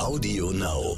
[0.00, 0.96] Audio Now.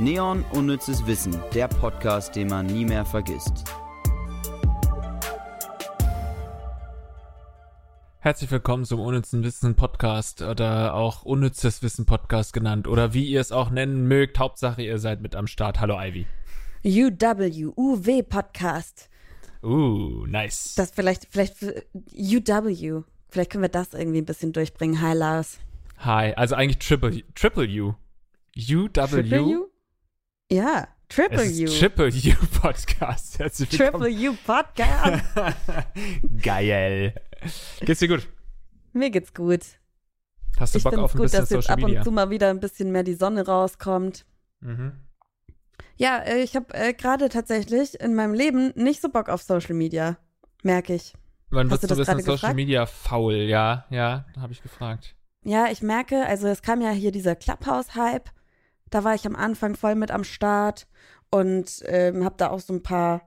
[0.00, 3.62] Neon Unnützes Wissen, der Podcast, den man nie mehr vergisst.
[8.18, 13.40] Herzlich willkommen zum Unnützen Wissen Podcast oder auch Unnützes Wissen Podcast genannt oder wie ihr
[13.40, 14.40] es auch nennen mögt.
[14.40, 15.78] Hauptsache, ihr seid mit am Start.
[15.78, 16.26] Hallo Ivy.
[16.84, 19.08] UW, UW Podcast.
[19.62, 20.74] Uh, nice.
[20.74, 21.62] Das vielleicht, vielleicht
[22.12, 23.04] UW.
[23.36, 25.02] Vielleicht können wir das irgendwie ein bisschen durchbringen.
[25.02, 25.58] Hi, Lars.
[25.98, 27.92] Hi, also eigentlich Triple, Triple U.
[28.56, 28.88] UW?
[28.88, 29.66] Triple U?
[30.50, 31.66] Ja, Triple es U.
[31.66, 33.38] Triple U Podcast.
[33.38, 34.04] Herzlich willkommen.
[34.04, 35.22] Triple U Podcast.
[36.42, 37.14] Geil.
[37.80, 38.26] Geht's dir gut?
[38.94, 39.60] Mir geht's gut.
[40.58, 42.00] Hast du Ich Bock auf ein gut, bisschen dass jetzt Social ab Media?
[42.00, 44.24] und zu mal wieder ein bisschen mehr die Sonne rauskommt.
[44.60, 44.92] Mhm.
[45.98, 49.74] Ja, äh, ich habe äh, gerade tatsächlich in meinem Leben nicht so Bock auf Social
[49.74, 50.16] Media.
[50.62, 51.12] Merke ich.
[51.50, 52.54] Wann wirst du du bisschen Social?
[52.54, 53.34] Media faul?
[53.34, 55.14] Ja, ja, habe ich gefragt.
[55.44, 58.30] Ja, ich merke, also es kam ja hier dieser Clubhouse-Hype.
[58.90, 60.88] Da war ich am Anfang voll mit am Start
[61.30, 63.22] und ähm, habe da auch so ein paar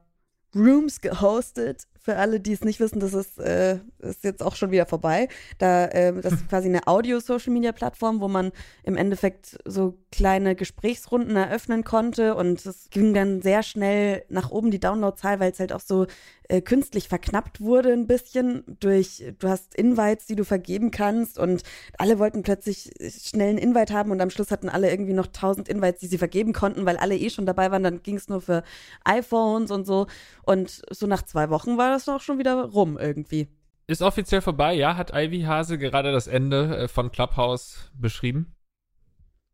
[0.54, 1.86] Rooms gehostet.
[2.02, 5.28] Für alle, die es nicht wissen, das ist, äh, ist jetzt auch schon wieder vorbei.
[5.58, 11.84] Da, ähm, das ist quasi eine Audio-Social-Media-Plattform, wo man im Endeffekt so kleine Gesprächsrunden eröffnen
[11.84, 15.80] konnte und es ging dann sehr schnell nach oben die Downloadzahl, weil es halt auch
[15.80, 16.06] so
[16.50, 21.62] äh, künstlich verknappt wurde ein bisschen durch, du hast Invites, die du vergeben kannst und
[21.96, 22.90] alle wollten plötzlich
[23.22, 26.18] schnell einen Invite haben und am Schluss hatten alle irgendwie noch 1000 Invites, die sie
[26.18, 28.64] vergeben konnten, weil alle eh schon dabei waren, dann ging es nur für
[29.04, 30.08] iPhones und so
[30.42, 33.48] und so nach zwei Wochen war das auch schon wieder rum irgendwie.
[33.86, 34.96] Ist offiziell vorbei, ja?
[34.96, 38.54] Hat Ivy Hase gerade das Ende äh, von Clubhouse beschrieben?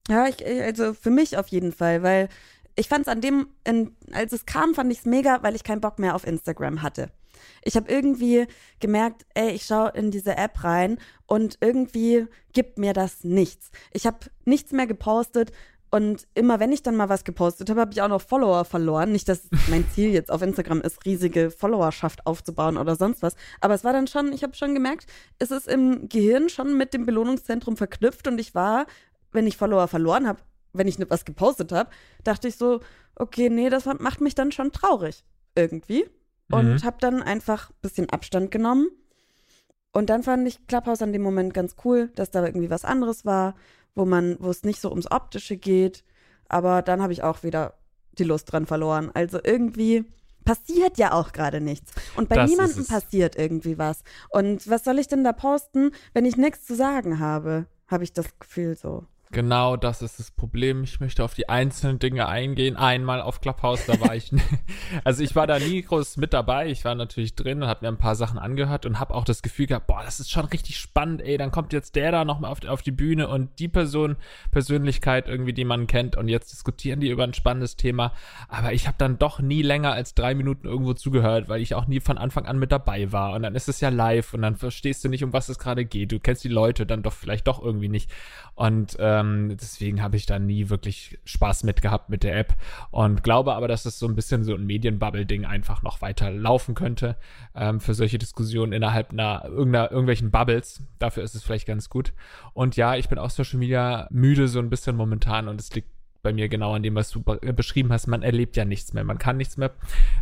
[0.09, 2.29] Ja, ich, ich- also für mich auf jeden Fall, weil
[2.77, 5.65] ich fand es an dem, in, als es kam, fand ich es mega, weil ich
[5.65, 7.11] keinen Bock mehr auf Instagram hatte.
[7.63, 8.47] Ich habe irgendwie
[8.81, 13.71] gemerkt, ey, ich schaue in diese App rein und irgendwie gibt mir das nichts.
[13.93, 15.53] Ich habe nichts mehr gepostet
[15.91, 19.13] und immer wenn ich dann mal was gepostet habe, habe ich auch noch Follower verloren.
[19.13, 23.37] Nicht, dass mein Ziel jetzt auf Instagram ist, riesige Followerschaft aufzubauen oder sonst was.
[23.61, 25.07] Aber es war dann schon, ich habe schon gemerkt,
[25.39, 28.87] es ist im Gehirn schon mit dem Belohnungszentrum verknüpft und ich war,
[29.33, 30.41] wenn ich Follower verloren habe,
[30.79, 31.91] wenn ich was gepostet habe,
[32.25, 32.81] dachte ich so,
[33.15, 36.09] okay, nee, das macht mich dann schon traurig irgendwie.
[36.51, 36.87] Und Mhm.
[36.87, 38.89] habe dann einfach ein bisschen Abstand genommen.
[39.93, 43.25] Und dann fand ich Clubhouse an dem Moment ganz cool, dass da irgendwie was anderes
[43.25, 43.55] war,
[43.95, 46.05] wo man, wo es nicht so ums Optische geht.
[46.49, 47.75] Aber dann habe ich auch wieder
[48.19, 49.11] die Lust dran verloren.
[49.15, 50.05] Also irgendwie
[50.45, 51.93] passiert ja auch gerade nichts.
[52.17, 54.03] Und bei Das niemandem passiert irgendwie was.
[54.29, 57.67] Und was soll ich denn da posten, wenn ich nichts zu sagen habe?
[57.89, 59.05] Habe ich das Gefühl so.
[59.33, 60.85] Genau, das ist das Problem.
[60.85, 62.77] Ich möchte auf die einzelnen Dinge eingehen.
[62.77, 64.31] Einmal auf Clubhouse, da war ich,
[65.05, 66.69] also ich war da nie groß mit dabei.
[66.69, 69.43] Ich war natürlich drin und habe mir ein paar Sachen angehört und habe auch das
[69.43, 71.23] Gefühl gehabt, boah, das ist schon richtig spannend.
[71.23, 74.17] Ey, dann kommt jetzt der da nochmal auf, auf die Bühne und die Person,
[74.53, 78.13] Persönlichkeit irgendwie, die man kennt und jetzt diskutieren die über ein spannendes Thema.
[78.49, 81.87] Aber ich habe dann doch nie länger als drei Minuten irgendwo zugehört, weil ich auch
[81.87, 83.35] nie von Anfang an mit dabei war.
[83.35, 85.85] Und dann ist es ja live und dann verstehst du nicht, um was es gerade
[85.85, 86.13] geht.
[86.13, 88.11] Du kennst die Leute dann doch vielleicht doch irgendwie nicht.
[88.55, 92.55] Und ähm, deswegen habe ich da nie wirklich Spaß mit gehabt mit der App
[92.91, 96.75] und glaube aber, dass es so ein bisschen so ein Medienbubble-Ding einfach noch weiter laufen
[96.75, 97.17] könnte
[97.55, 100.83] ähm, für solche Diskussionen innerhalb einer, irgendeiner, irgendwelchen Bubbles.
[100.99, 102.13] Dafür ist es vielleicht ganz gut.
[102.53, 105.89] Und ja, ich bin auch Social Media müde so ein bisschen momentan und es liegt
[106.23, 108.09] bei mir genau an dem, was du be- beschrieben hast.
[108.09, 109.05] Man erlebt ja nichts mehr.
[109.05, 109.71] Man kann nichts mehr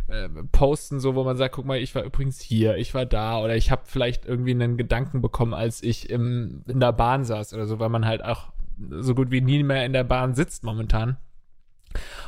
[0.07, 3.39] äh, posten, so wo man sagt, guck mal, ich war übrigens hier, ich war da
[3.39, 7.55] oder ich habe vielleicht irgendwie einen Gedanken bekommen, als ich im, in der Bahn saß
[7.55, 8.49] oder so, weil man halt auch
[8.89, 11.17] so gut wie nie mehr in der Bahn sitzt momentan.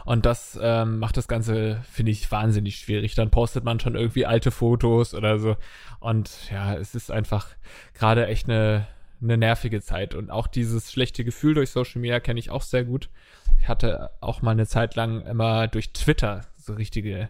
[0.05, 3.15] Und das ähm, macht das Ganze, finde ich, wahnsinnig schwierig.
[3.15, 5.57] Dann postet man schon irgendwie alte Fotos oder so.
[5.99, 7.47] Und ja, es ist einfach
[7.93, 8.87] gerade echt eine,
[9.21, 10.15] eine nervige Zeit.
[10.15, 13.09] Und auch dieses schlechte Gefühl durch Social Media kenne ich auch sehr gut.
[13.59, 17.29] Ich hatte auch mal eine Zeit lang immer durch Twitter so richtige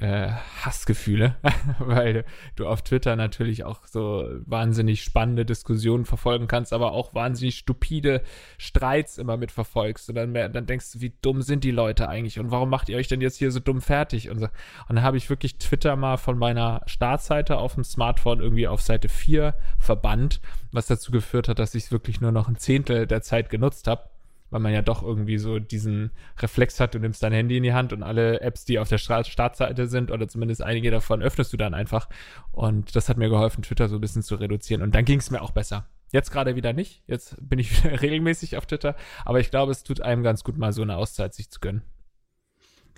[0.00, 0.28] äh,
[0.62, 1.36] Hassgefühle,
[1.78, 2.24] weil
[2.56, 8.22] du auf Twitter natürlich auch so wahnsinnig spannende Diskussionen verfolgen kannst, aber auch wahnsinnig stupide
[8.58, 10.08] Streits immer mitverfolgst.
[10.08, 12.96] Und dann, dann denkst du, wie dumm sind die Leute eigentlich und warum macht ihr
[12.96, 14.30] euch denn jetzt hier so dumm fertig?
[14.30, 14.46] Und, so.
[14.46, 18.80] und dann habe ich wirklich Twitter mal von meiner Startseite auf dem Smartphone irgendwie auf
[18.80, 20.40] Seite 4 verbannt,
[20.70, 23.88] was dazu geführt hat, dass ich es wirklich nur noch ein Zehntel der Zeit genutzt
[23.88, 24.07] habe
[24.50, 27.72] weil man ja doch irgendwie so diesen Reflex hat, du nimmst dein Handy in die
[27.72, 31.56] Hand und alle Apps, die auf der Startseite sind, oder zumindest einige davon, öffnest du
[31.56, 32.08] dann einfach.
[32.52, 34.82] Und das hat mir geholfen, Twitter so ein bisschen zu reduzieren.
[34.82, 35.88] Und dann ging es mir auch besser.
[36.10, 37.02] Jetzt gerade wieder nicht.
[37.06, 38.96] Jetzt bin ich wieder regelmäßig auf Twitter.
[39.24, 41.82] Aber ich glaube, es tut einem ganz gut, mal so eine Auszeit sich zu gönnen.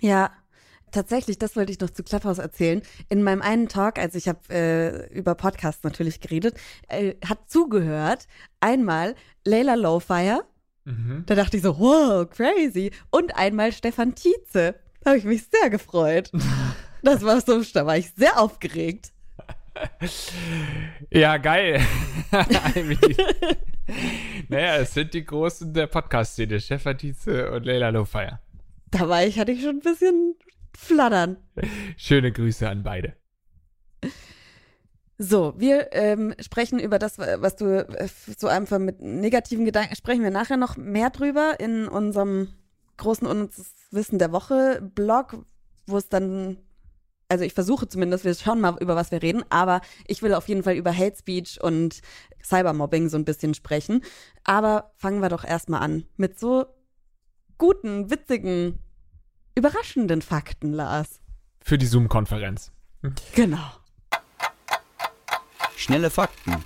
[0.01, 0.31] Ja,
[0.91, 2.81] tatsächlich, das wollte ich noch zu Clubhouse erzählen.
[3.09, 6.55] In meinem einen Talk, also ich habe äh, über Podcasts natürlich geredet,
[6.87, 8.27] äh, hat zugehört
[8.59, 9.15] einmal
[9.45, 10.43] Layla Lowfire.
[10.85, 11.23] Mhm.
[11.25, 12.91] Da dachte ich so, wow, crazy.
[13.09, 14.75] Und einmal Stefan Tietze.
[15.01, 16.31] Da habe ich mich sehr gefreut.
[17.03, 19.11] Das war so, da war ich sehr aufgeregt.
[21.09, 21.81] Ja, geil.
[24.49, 28.39] naja, es sind die Großen der Podcast-Szene, Stefan Tietze und Leila Lowfire.
[28.91, 30.35] Da war ich, hatte ich schon ein bisschen
[30.77, 31.37] flattern.
[31.97, 33.15] Schöne Grüße an beide.
[35.23, 40.23] So, wir ähm, sprechen über das, was du äh, so einfach mit negativen Gedanken, sprechen
[40.23, 42.47] wir nachher noch mehr drüber in unserem
[42.97, 45.45] großen Unnützes Wissen der Woche Blog,
[45.85, 46.57] wo es dann,
[47.29, 50.47] also ich versuche zumindest, wir schauen mal, über was wir reden, aber ich will auf
[50.47, 52.01] jeden Fall über Hate Speech und
[52.43, 54.03] Cybermobbing so ein bisschen sprechen.
[54.43, 56.65] Aber fangen wir doch erstmal an mit so
[57.59, 58.79] guten, witzigen,
[59.53, 61.21] überraschenden Fakten, Lars.
[61.59, 62.71] Für die Zoom-Konferenz.
[63.35, 63.80] Genau.
[65.81, 66.57] Schnelle Fakten.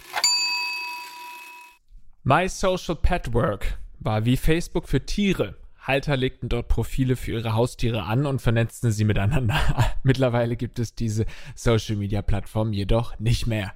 [2.26, 5.56] My Social Pet Work war wie Facebook für Tiere.
[5.80, 9.56] Halter legten dort Profile für ihre Haustiere an und vernetzten sie miteinander.
[10.04, 11.26] Mittlerweile gibt es diese
[11.56, 13.74] Social Media Plattform jedoch nicht mehr.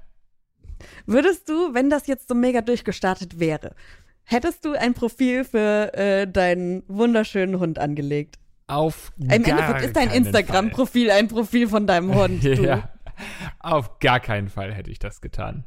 [1.05, 3.75] Würdest du, wenn das jetzt so mega durchgestartet wäre,
[4.23, 8.39] hättest du ein Profil für äh, deinen wunderschönen Hund angelegt?
[8.67, 12.43] Auf Im gar Endeffekt ist dein Instagram-Profil ein Profil von deinem Hund.
[12.59, 12.89] Ja,
[13.59, 15.65] auf gar keinen Fall hätte ich das getan.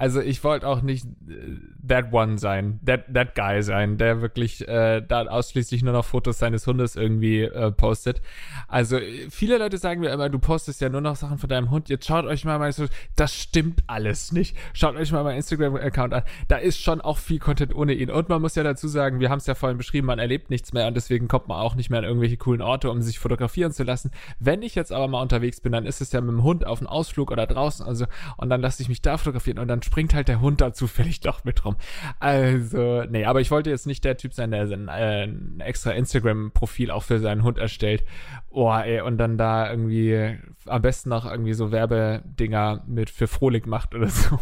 [0.00, 4.66] Also ich wollte auch nicht äh, that one sein, that, that guy sein, der wirklich
[4.66, 8.22] äh, da ausschließlich nur noch Fotos seines Hundes irgendwie äh, postet.
[8.66, 11.70] Also äh, viele Leute sagen mir immer, du postest ja nur noch Sachen von deinem
[11.70, 11.90] Hund.
[11.90, 12.72] Jetzt schaut euch mal mein,
[13.14, 14.56] das stimmt alles nicht.
[14.72, 16.22] Schaut euch mal meinen Instagram-Account an.
[16.48, 18.10] Da ist schon auch viel Content ohne ihn.
[18.10, 20.72] Und man muss ja dazu sagen, wir haben es ja vorhin beschrieben, man erlebt nichts
[20.72, 23.72] mehr und deswegen kommt man auch nicht mehr an irgendwelche coolen Orte, um sich fotografieren
[23.72, 24.12] zu lassen.
[24.38, 26.78] Wenn ich jetzt aber mal unterwegs bin, dann ist es ja mit dem Hund auf
[26.80, 28.06] einem Ausflug oder draußen, also
[28.38, 31.18] und dann lasse ich mich da fotografieren und dann springt halt der Hund da zufällig
[31.18, 31.74] doch mit rum.
[32.20, 35.90] Also, nee, aber ich wollte jetzt nicht der Typ sein, der sein, äh, ein extra
[35.90, 38.04] Instagram-Profil auch für seinen Hund erstellt.
[38.50, 43.66] Oh, ey, und dann da irgendwie am besten noch irgendwie so Werbedinger mit für Frohlich
[43.66, 44.38] macht oder so.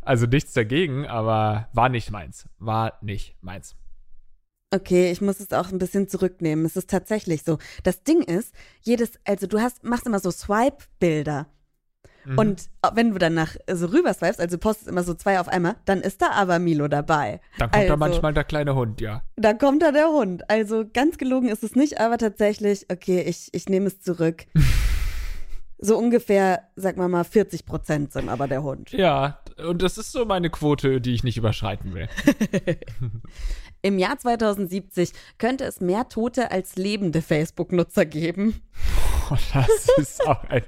[0.00, 2.48] Also nichts dagegen, aber war nicht meins.
[2.60, 3.74] War nicht meins.
[4.72, 6.64] Okay, ich muss es auch ein bisschen zurücknehmen.
[6.64, 7.58] Es ist tatsächlich so.
[7.82, 11.48] Das Ding ist, jedes, also du hast, machst immer so Swipe-Bilder.
[12.28, 12.38] Mhm.
[12.38, 16.02] Und wenn du danach so rüber swipest, also postest immer so zwei auf einmal, dann
[16.02, 17.40] ist da aber Milo dabei.
[17.58, 19.22] Dann kommt also, da manchmal der kleine Hund, ja.
[19.36, 20.48] Da kommt da der Hund.
[20.50, 24.44] Also ganz gelogen ist es nicht, aber tatsächlich, okay, ich, ich nehme es zurück.
[25.78, 28.90] so ungefähr, sag mal mal, 40 Prozent sind aber der Hund.
[28.92, 32.08] Ja, und das ist so meine Quote, die ich nicht überschreiten will.
[33.82, 38.60] Im Jahr 2070 könnte es mehr Tote als lebende Facebook-Nutzer geben.
[39.30, 40.62] Oh, das ist auch ein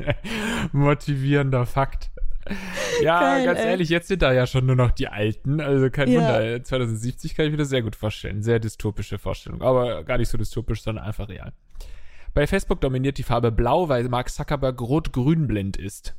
[0.72, 2.10] motivierender Fakt.
[3.02, 5.60] Ja, Geil, ganz ehrlich, jetzt sind da ja schon nur noch die Alten.
[5.60, 6.20] Also kein Ja.
[6.20, 6.62] Wunder.
[6.64, 8.42] 2070 kann ich mir das sehr gut vorstellen.
[8.42, 9.62] Sehr dystopische Vorstellung.
[9.62, 11.52] Aber gar nicht so dystopisch, sondern einfach real.
[12.32, 16.14] Bei Facebook dominiert die Farbe Blau, weil Mark Zuckerberg rot-grün blind ist.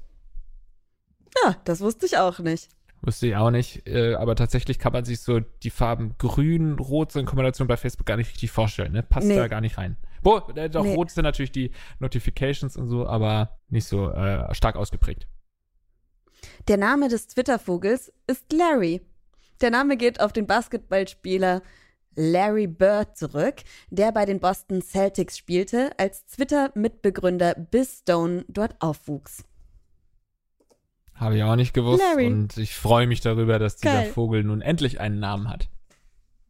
[1.44, 2.70] Ja, das wusste ich auch nicht.
[3.04, 3.88] Wusste ich auch nicht.
[3.88, 7.78] Äh, aber tatsächlich kann man sich so die Farben grün, rot so in Kombination bei
[7.78, 8.92] Facebook gar nicht richtig vorstellen.
[8.92, 9.02] Ne?
[9.02, 9.36] Passt Nee.
[9.36, 9.98] da gar nicht rein.
[10.22, 10.94] Boah, äh, doch, Nee.
[10.94, 15.28] rot sind natürlich die Notifications und so, aber nicht so äh, stark ausgeprägt.
[16.68, 19.02] Der Name des Twitter-Vogels ist Larry.
[19.62, 21.62] Der Name geht auf den Basketballspieler
[22.16, 23.56] Larry Bird zurück,
[23.90, 29.44] der bei den Boston Celtics spielte, als Twitter-Mitbegründer Biz Stone dort aufwuchs.
[31.22, 32.02] Habe ich auch nicht gewusst.
[32.02, 32.26] Larry.
[32.26, 34.12] Und ich freue mich darüber, dass dieser Geil.
[34.12, 35.70] Vogel nun endlich einen Namen hat.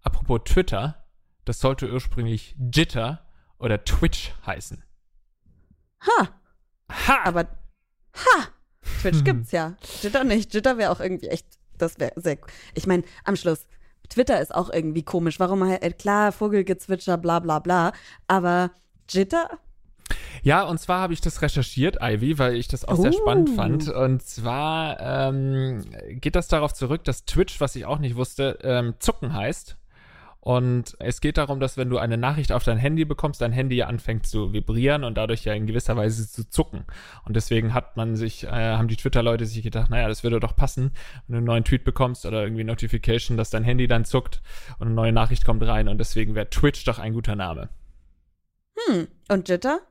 [0.02, 1.04] Apropos Twitter,
[1.44, 3.20] das sollte ursprünglich Jitter
[3.60, 4.82] oder Twitch heißen.
[6.08, 6.30] Ha,
[6.90, 7.20] Ha!
[7.26, 7.48] aber
[8.16, 8.48] ha,
[9.02, 9.76] Twitch gibt's ja.
[10.02, 10.54] Jitter nicht.
[10.54, 11.46] Jitter wäre auch irgendwie echt,
[11.78, 12.38] das wäre sehr,
[12.74, 13.68] ich meine, am Schluss,
[14.08, 15.38] Twitter ist auch irgendwie komisch.
[15.40, 17.92] Warum halt, klar, Vogelgezwitscher, bla bla bla,
[18.28, 18.72] aber
[19.10, 19.60] Jitter?
[20.44, 23.18] Ja, und zwar habe ich das recherchiert, Ivy, weil ich das auch sehr Oh.
[23.22, 23.90] spannend fand.
[23.90, 25.84] Und zwar ähm,
[26.20, 29.78] geht das darauf zurück, dass Twitch, was ich auch nicht wusste, ähm, Zucken heißt.
[30.44, 33.76] Und es geht darum, dass wenn du eine Nachricht auf dein Handy bekommst, dein Handy
[33.76, 36.86] ja anfängt zu vibrieren und dadurch ja in gewisser Weise zu zucken.
[37.26, 40.56] Und deswegen hat man sich, äh, haben die Twitter-Leute sich gedacht, naja, das würde doch
[40.56, 40.94] passen,
[41.28, 44.42] wenn du einen neuen Tweet bekommst oder irgendwie Notification, dass dein Handy dann zuckt
[44.80, 45.88] und eine neue Nachricht kommt rein.
[45.88, 47.70] Und deswegen wäre Twitch doch ein guter Name.
[48.88, 49.82] Hm, und Jitter?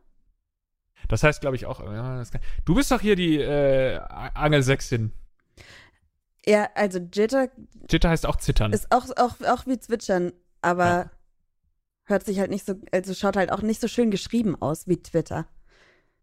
[1.10, 1.80] Das heißt, glaube ich, auch.
[1.80, 2.22] Ja,
[2.64, 5.12] du bist doch hier die äh, Angelsächsin.
[6.46, 7.48] Ja, also Jitter
[7.90, 8.72] Jitter heißt auch zittern.
[8.72, 11.10] ist auch, auch, auch wie Zwitschern, aber Ja.
[12.06, 15.02] hört sich halt nicht so, also schaut halt auch nicht so schön geschrieben aus wie
[15.02, 15.46] Twitter.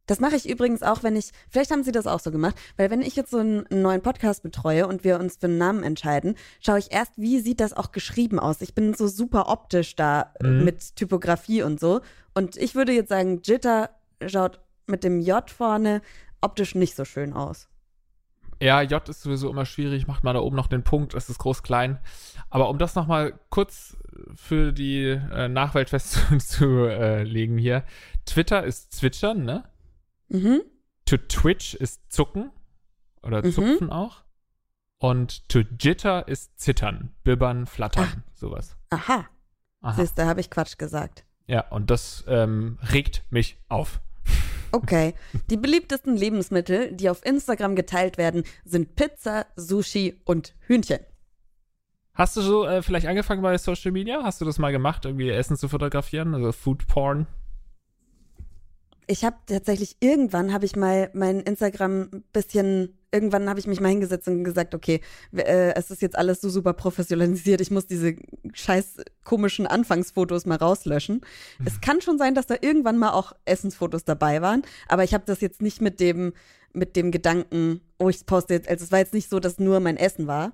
[0.07, 2.89] Das mache ich übrigens auch, wenn ich, vielleicht haben Sie das auch so gemacht, weil
[2.89, 5.83] wenn ich jetzt so einen, einen neuen Podcast betreue und wir uns für einen Namen
[5.83, 8.61] entscheiden, schaue ich erst, wie sieht das auch geschrieben aus.
[8.61, 10.63] Ich bin so super optisch da Mhm.
[10.63, 11.99] mit Typografie und so.
[12.33, 13.89] Und ich würde jetzt sagen, Jitter
[14.25, 16.01] schaut mit dem J vorne
[16.41, 17.67] optisch nicht so schön aus.
[18.61, 21.37] Ja, J ist sowieso immer schwierig, macht man da oben noch den Punkt, es ist
[21.37, 21.99] groß-klein.
[22.49, 23.97] Aber um das nochmal kurz
[24.33, 27.83] für die äh, Nachwelt festzulegen hier.
[28.25, 29.63] Twitter ist Zwitschern, ne?
[30.29, 30.61] Mhm.
[31.05, 32.49] To Twitch ist Zucken
[33.21, 33.51] oder Mhm.
[33.51, 34.23] Zupfen auch.
[34.99, 38.75] Und to Jitter ist Zittern, Bibbern, Flattern, sowas.
[38.89, 39.27] Aha.
[39.81, 39.93] Aha.
[39.93, 41.23] Siehst du, habe ich Quatsch gesagt.
[41.45, 44.01] Ja, und das ähm, regt mich auf.
[44.71, 45.13] Okay.
[45.49, 50.99] Die beliebtesten Lebensmittel, die auf Instagram geteilt werden, sind Pizza, Sushi und Hühnchen.
[52.13, 54.23] Hast du so äh, vielleicht angefangen bei Social Media?
[54.23, 57.27] Hast du das mal gemacht, irgendwie Essen zu fotografieren, also Food Porn?
[59.07, 63.79] Ich habe tatsächlich irgendwann habe ich mal mein Instagram ein bisschen irgendwann habe ich mich
[63.79, 64.99] mal hingesetzt und gesagt, okay,
[65.33, 68.15] äh, es ist jetzt alles so super professionalisiert, ich muss diese
[68.53, 71.21] scheiß komischen Anfangsfotos mal rauslöschen.
[71.65, 75.23] Es kann schon sein, dass da irgendwann mal auch Essensfotos dabei waren, aber ich habe
[75.25, 76.33] das jetzt nicht mit dem
[76.73, 79.79] mit dem Gedanken, oh, ich poste jetzt, also es war jetzt nicht so, dass nur
[79.79, 80.53] mein Essen war.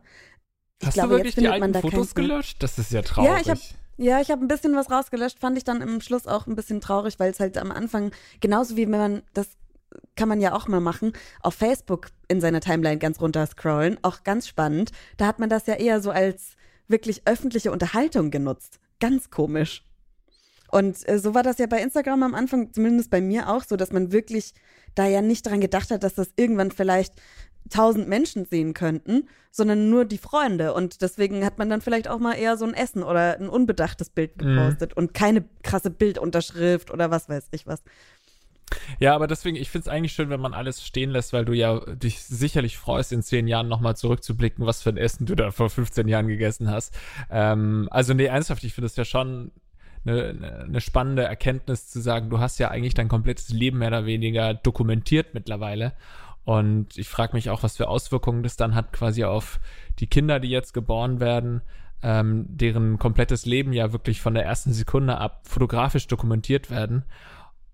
[0.80, 2.62] Ich Hast glaube, du wirklich jetzt die findet man alten da Fotos gelöscht?
[2.64, 3.30] Das ist ja traurig.
[3.32, 6.26] Ja, ich hab- Ja, ich habe ein bisschen was rausgelöscht, fand ich dann im Schluss
[6.26, 9.50] auch ein bisschen traurig, weil es halt am Anfang, genauso wie wenn man, das
[10.16, 14.24] kann man ja auch mal machen, auf Facebook in seiner Timeline ganz runter scrollen, auch
[14.24, 14.92] ganz spannend.
[15.18, 16.56] Da hat man das ja eher so als
[16.88, 18.80] wirklich öffentliche Unterhaltung genutzt.
[19.00, 19.86] Ganz komisch.
[20.72, 23.76] Und äh, so war das ja bei Instagram am Anfang, zumindest bei mir auch so,
[23.76, 24.54] dass man wirklich
[24.96, 27.14] da ja nicht dran gedacht hat, dass das irgendwann vielleicht
[27.70, 30.74] tausend Menschen sehen könnten, sondern nur die Freunde.
[30.74, 34.10] Und deswegen hat man dann vielleicht auch mal eher so ein Essen oder ein unbedachtes
[34.10, 34.56] Bild Mhm.
[34.56, 37.84] gepostet und keine krasse Bildunterschrift oder was weiß ich was.
[39.00, 41.54] Ja, aber deswegen, ich finde es eigentlich schön, wenn man alles stehen lässt, weil du
[41.54, 45.52] ja dich sicherlich freust, in zehn Jahren nochmal zurückzublicken, was für ein Essen du da
[45.52, 46.94] vor 15 Jahren gegessen hast.
[47.30, 49.52] Ähm, also, nee, ernsthaft, ich finde es ja schon
[50.06, 53.90] eine, eine, eine spannende Erkenntnis zu sagen, du hast ja eigentlich dein komplettes Leben mehr
[53.90, 55.94] oder weniger dokumentiert mittlerweile.
[56.46, 59.60] Und ich frage mich auch, was für Auswirkungen das dann hat quasi auf
[60.00, 61.62] die Kinder, die jetzt geboren werden,
[62.02, 67.06] ähm, deren komplettes Leben ja wirklich von der ersten Sekunde ab fotografisch dokumentiert werden.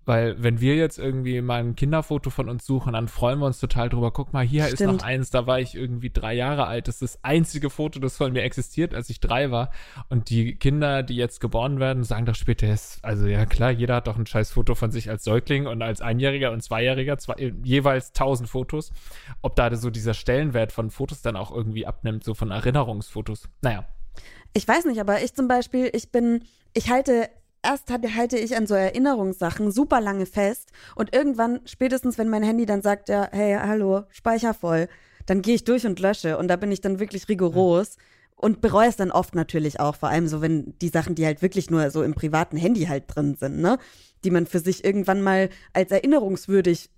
[0.06, 3.60] Weil wenn wir jetzt irgendwie mal ein Kinderfoto von uns suchen, dann freuen wir uns
[3.60, 4.10] total drüber.
[4.12, 4.94] Guck mal, hier ist Stimmt.
[4.94, 6.88] noch eins, da war ich irgendwie drei Jahre alt.
[6.88, 9.70] Das ist das einzige Foto, das von mir existiert, als ich drei war.
[10.08, 14.06] Und die Kinder, die jetzt geboren werden, sagen doch später, also ja klar, jeder hat
[14.06, 18.12] doch ein scheiß Foto von sich als Säugling und als Einjähriger und Zweijähriger, zwei, jeweils
[18.12, 18.92] tausend Fotos.
[19.42, 23.48] Ob da so dieser Stellenwert von Fotos dann auch irgendwie abnimmt, so von Erinnerungsfotos.
[23.60, 23.86] Naja.
[24.52, 26.42] Ich weiß nicht, aber ich zum Beispiel, ich bin,
[26.72, 27.28] ich halte,
[27.62, 32.42] erst hatte, halte ich an so Erinnerungssachen super lange fest und irgendwann, spätestens wenn mein
[32.42, 34.88] Handy dann sagt, ja, hey, hallo, Speicher voll,
[35.26, 37.96] dann gehe ich durch und lösche und da bin ich dann wirklich rigoros.
[38.36, 41.42] Und bereue es dann oft natürlich auch, vor allem so, wenn die Sachen, die halt
[41.42, 43.78] wirklich nur so im privaten Handy halt drin sind, ne,
[44.24, 46.88] die man für sich irgendwann mal als erinnerungswürdig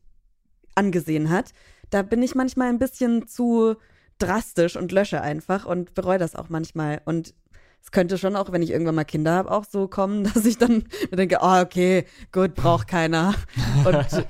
[0.76, 1.52] angesehen hat,
[1.90, 3.74] da bin ich manchmal ein bisschen zu
[4.18, 7.02] drastisch und lösche einfach und bereue das auch manchmal.
[7.04, 7.34] Und
[7.82, 10.58] es könnte schon auch, wenn ich irgendwann mal Kinder habe, auch so kommen, dass ich
[10.58, 13.34] dann mir denke, oh, okay, gut, braucht keiner.
[13.84, 14.26] Und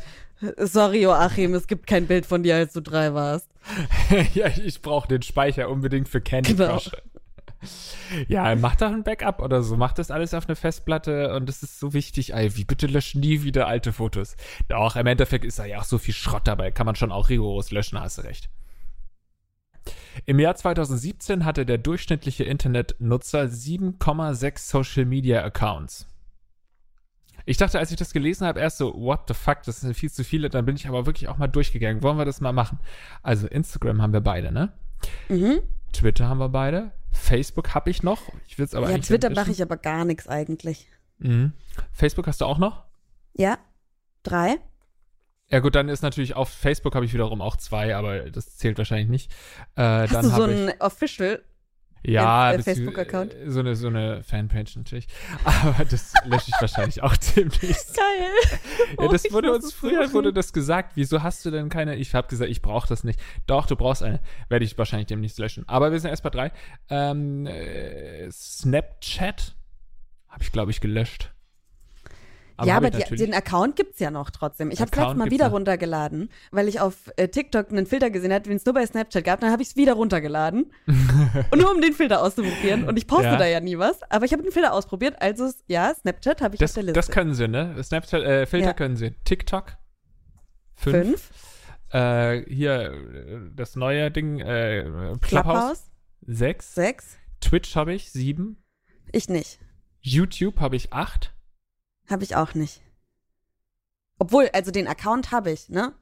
[0.58, 3.48] sorry, Joachim, es gibt kein Bild von dir, als du drei warst.
[4.34, 6.78] ja, ich brauche den Speicher unbedingt für Candy Genau.
[6.78, 6.90] Crush.
[8.26, 9.76] Ja, mach doch ein Backup oder so.
[9.76, 12.34] Mach das alles auf eine Festplatte und das ist so wichtig.
[12.34, 14.34] Ey, wie bitte löschen nie wieder alte Fotos.
[14.68, 16.72] Doch, im Endeffekt ist da ja auch so viel Schrott dabei.
[16.72, 18.50] Kann man schon auch rigoros löschen, hast du recht.
[20.26, 26.06] Im Jahr 2017 hatte der durchschnittliche Internetnutzer 7,6 Social Media Accounts.
[27.44, 30.10] Ich dachte, als ich das gelesen habe, erst so, what the fuck, das sind viel
[30.10, 30.48] zu viele.
[30.48, 32.02] Dann bin ich aber wirklich auch mal durchgegangen.
[32.02, 32.78] Wollen wir das mal machen?
[33.22, 34.72] Also Instagram haben wir beide, ne?
[35.28, 35.60] Mhm.
[35.92, 36.92] Twitter haben wir beide.
[37.10, 38.22] Facebook habe ich noch.
[38.46, 40.88] Ich will es aber Ja, eigentlich Twitter mache ich aber gar nichts eigentlich.
[41.18, 41.52] Mhm.
[41.92, 42.84] Facebook hast du auch noch?
[43.34, 43.58] Ja?
[44.22, 44.58] Drei?
[45.52, 48.78] Ja gut, dann ist natürlich auf Facebook habe ich wiederum auch zwei, aber das zählt
[48.78, 49.30] wahrscheinlich nicht.
[49.76, 51.42] Äh, Hast dann du so ein Official?
[52.04, 53.36] ja äh, das- Facebook-Account?
[53.46, 55.06] So eine so eine Fanpage natürlich,
[55.44, 57.96] aber das lösche ich wahrscheinlich auch demnächst.
[57.96, 58.58] Geil.
[58.98, 60.14] Ja, das ich wurde uns früher suchen.
[60.14, 60.92] wurde das gesagt.
[60.96, 61.96] Wieso hast du denn keine?
[61.96, 63.18] Ich habe gesagt, ich brauche das nicht.
[63.46, 64.20] Doch, du brauchst eine.
[64.48, 65.64] Werde ich wahrscheinlich demnächst löschen.
[65.68, 66.52] Aber wir sind erst bei drei.
[66.90, 69.54] Ähm, äh, Snapchat
[70.28, 71.31] habe ich glaube ich gelöscht.
[72.66, 74.70] Ja, hab aber die, den Account gibt's ja noch trotzdem.
[74.70, 78.48] Ich habe letztes Mal wieder runtergeladen, weil ich auf äh, TikTok einen Filter gesehen hatte,
[78.48, 79.40] den es nur bei Snapchat gab.
[79.40, 80.72] Dann habe ich es wieder runtergeladen.
[81.50, 82.84] und nur um den Filter auszuprobieren.
[82.84, 83.36] Und ich poste Ja.
[83.36, 84.00] da ja nie was.
[84.10, 85.16] Aber ich habe den Filter ausprobiert.
[85.20, 86.94] Also ja, Snapchat habe ich das, auf der Liste.
[86.94, 87.82] das können sie, ne?
[87.82, 88.72] Snapchat, äh, Filter Ja.
[88.72, 89.12] können sie.
[89.24, 89.76] TikTok
[90.74, 91.06] Fünf.
[91.06, 91.30] Fünf.
[91.90, 95.20] Äh, hier, äh, das neue Ding, äh, Clubhouse.
[95.20, 95.90] Clubhouse.
[96.26, 96.74] Sechs.
[96.74, 97.18] Sechs.
[97.40, 98.62] Twitch habe ich sieben.
[99.12, 99.58] Ich nicht.
[100.00, 101.34] YouTube habe ich acht.
[102.12, 102.82] Habe ich auch nicht.
[104.18, 105.94] Obwohl, also den Account habe ich, ne?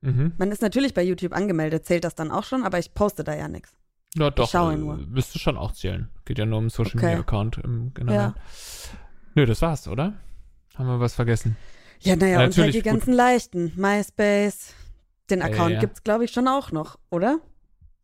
[0.00, 0.32] Mhm.
[0.38, 3.34] Man ist natürlich bei YouTube angemeldet, zählt das dann auch schon, aber ich poste da
[3.34, 3.76] ja nichts.
[4.14, 4.96] Na doch, schaue äh, nur.
[4.96, 6.08] müsste schon auch zählen.
[6.24, 7.06] Geht ja nur um Social Okay.
[7.06, 8.34] Media Account im Generellen.
[8.34, 8.42] Ja.
[9.34, 10.14] Nö, das war's, oder?
[10.76, 11.56] Haben wir was vergessen?
[12.00, 12.84] Ja, naja, und halt die gut.
[12.84, 13.72] ganzen leichten.
[13.76, 14.74] MySpace.
[15.28, 15.80] Den Ja, Account ja.
[15.80, 17.40] gibt's, glaube ich, schon auch noch, oder?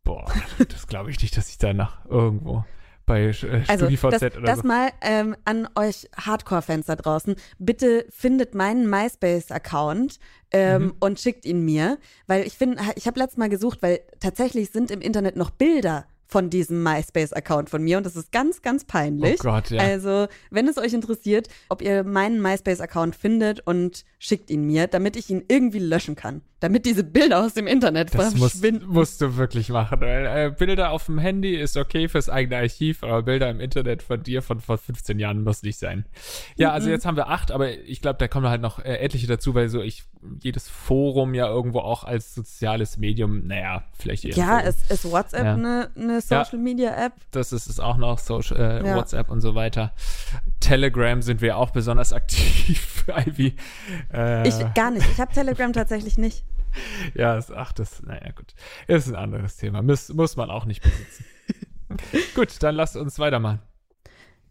[0.03, 0.31] Boah,
[0.69, 2.65] das glaube ich nicht, dass ich danach irgendwo
[3.05, 4.67] bei äh, Also, StudiVZ das, oder das so.
[4.67, 7.35] mal ähm, an euch Hardcore-Fans da draußen.
[7.59, 10.19] Bitte findet meinen MySpace-Account
[10.51, 10.93] ähm, Mhm.
[10.99, 11.97] und schickt ihn mir,
[12.27, 16.05] weil ich finde, ich habe letztes Mal gesucht, weil tatsächlich sind im Internet noch Bilder
[16.27, 19.37] von diesem MySpace-Account von mir und das ist ganz, ganz peinlich.
[19.39, 19.79] Oh Gott, ja.
[19.81, 25.15] Also, wenn es euch interessiert, ob ihr meinen MySpace-Account findet und schickt ihn mir, damit
[25.17, 26.41] ich ihn irgendwie löschen kann.
[26.65, 28.87] Damit diese Bilder aus dem Internet Das musst, verschwinden.
[28.87, 29.99] musst du wirklich machen.
[30.01, 34.01] Weil, äh, Bilder auf dem Handy ist okay fürs eigene Archiv, aber Bilder im Internet
[34.03, 36.05] von dir von vor 15 Jahren muss nicht sein.
[36.55, 36.93] Ja, also Mhm.
[36.93, 39.69] jetzt haben wir acht, aber ich glaube, da kommen halt noch äh, etliche dazu, weil
[39.69, 40.03] so ich
[40.41, 44.35] jedes Forum ja irgendwo auch als soziales Medium, naja, vielleicht eher.
[44.35, 45.53] ja, ist, ist WhatsApp Ja.
[45.53, 47.13] eine, eine Social-Media-App?
[47.31, 48.95] das ist es auch noch, Social, äh, Ja.
[48.95, 49.93] WhatsApp und so weiter.
[50.59, 53.55] Telegram sind wir auch besonders aktiv, Ivy.
[54.13, 55.07] Äh, Ich gar nicht.
[55.11, 56.43] Ich habe Telegram tatsächlich nicht.
[57.13, 58.53] Ja, ist, ach, das, naja, gut.
[58.87, 59.81] Ist ein anderes Thema.
[59.81, 61.25] Muss, muss man auch nicht besitzen.
[62.35, 63.61] gut, dann lasst uns weitermachen.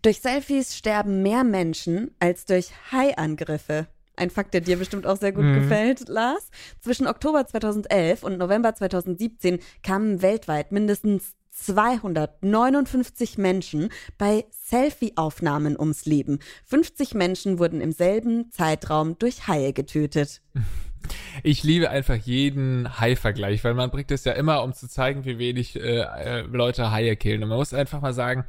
[0.02, 3.87] Durch Selfies sterben mehr Menschen als durch Hai-Angriffe.
[4.16, 5.54] Ein Fakt, der dir bestimmt auch sehr gut Mhm.
[5.54, 6.50] gefällt, Lars.
[6.81, 13.88] Zwischen Oktober 2011 und November 2017 kamen weltweit mindestens 259 Menschen
[14.19, 16.38] bei Selfie-Aufnahmen ums Leben.
[16.66, 20.43] 50 Menschen wurden im selben Zeitraum durch Haie getötet.
[21.43, 25.39] Ich liebe einfach jeden Hai-Vergleich, weil man bringt es ja immer, um zu zeigen, wie
[25.39, 27.43] wenig äh, äh, Leute Haie killen.
[27.43, 28.45] Und man muss einfach mal sagen,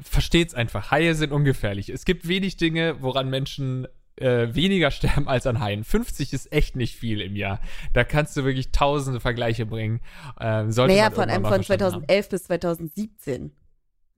[0.00, 0.90] versteht's einfach.
[0.90, 1.88] Haie sind ungefährlich.
[1.88, 5.84] Es gibt wenig Dinge, woran Menschen äh, weniger sterben als an Haien.
[5.84, 7.60] 50 ist echt nicht viel im Jahr.
[7.92, 10.00] Da kannst du wirklich tausende Vergleiche bringen.
[10.40, 12.06] Ähm, naja, von, einem von verstanden haben.
[12.06, 13.52] 2011 bis 2017.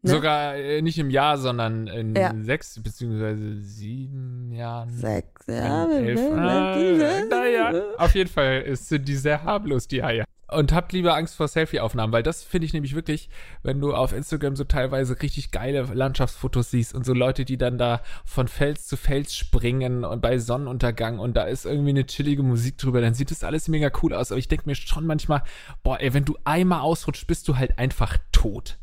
[0.03, 0.11] Ne?
[0.13, 2.33] Sogar äh, nicht im Jahr, sondern in Ja.
[2.41, 4.91] sechs beziehungsweise sieben Jahren.
[4.91, 5.91] Sechs, ja.
[5.91, 10.25] elf, äh, naja, auf jeden Fall ist, sind die sehr harmlos, die Haie.
[10.53, 13.29] Und habt lieber Angst vor Selfie-Aufnahmen, weil das finde ich nämlich wirklich,
[13.63, 17.79] wenn du auf Instagram so teilweise richtig geile Landschaftsfotos siehst und so Leute, die dann
[17.79, 22.43] da von Fels zu Fels springen und bei Sonnenuntergang und da ist irgendwie eine chillige
[22.43, 24.33] Musik drüber, dann sieht das alles mega cool aus.
[24.33, 25.43] Aber ich denke mir schon manchmal,
[25.85, 28.79] boah, ey, wenn du einmal ausrutscht, bist du halt einfach tot.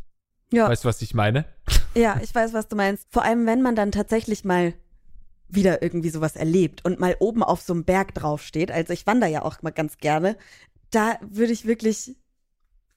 [0.51, 0.69] Ja.
[0.69, 1.45] Weißt du, was ich meine?
[1.95, 3.07] Ja, ich weiß, was du meinst.
[3.10, 4.73] Vor allem, wenn man dann tatsächlich mal
[5.49, 8.71] wieder irgendwie sowas erlebt und mal oben auf so einem Berg draufsteht.
[8.71, 10.38] Also ich wandere ja auch mal ganz gerne.
[10.91, 12.17] Da würde ich wirklich,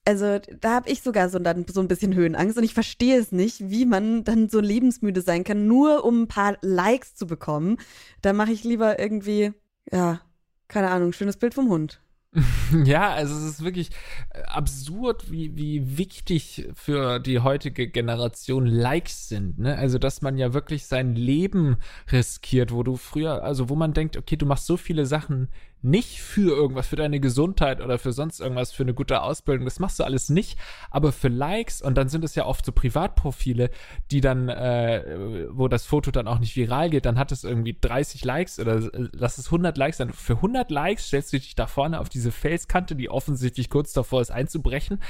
[0.05, 3.31] also da habe ich sogar so dann so ein bisschen Höhenangst und ich verstehe es
[3.31, 7.77] nicht, wie man dann so lebensmüde sein kann, nur um ein paar Likes zu bekommen.
[8.21, 9.53] Da mache ich lieber irgendwie,
[9.91, 10.21] ja,
[10.67, 12.01] keine Ahnung, schönes Bild vom Hund.
[12.85, 13.89] Ja, also es ist wirklich
[14.29, 19.59] äh, absurd, wie, wie wichtig für die heutige Generation Likes sind.
[19.59, 19.77] Ne?
[19.77, 21.77] Also, dass man ja wirklich sein Leben
[22.11, 25.49] riskiert, wo du früher, also wo man denkt, okay, du machst so viele Sachen
[25.83, 29.79] nicht für irgendwas, für deine Gesundheit oder für sonst irgendwas, für eine gute Ausbildung, das
[29.79, 30.57] machst du alles nicht,
[30.89, 33.69] aber für Likes und dann sind es ja oft so Privatprofile,
[34.11, 37.77] die dann, äh, wo das Foto dann auch nicht viral geht, dann hat es irgendwie
[37.79, 40.13] 30 Likes oder äh, lass es 100 Likes sein.
[40.13, 44.21] Für 100 Likes stellst du dich da vorne auf diese Felskante, die offensichtlich kurz davor
[44.21, 45.01] ist einzubrechen.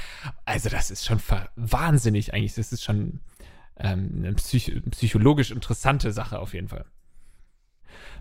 [0.44, 1.20] Also das ist schon
[1.56, 2.54] wahnsinnig eigentlich.
[2.54, 3.20] Das ist schon
[3.76, 6.84] ähm, eine psych psychologisch interessante Sache auf jeden Fall.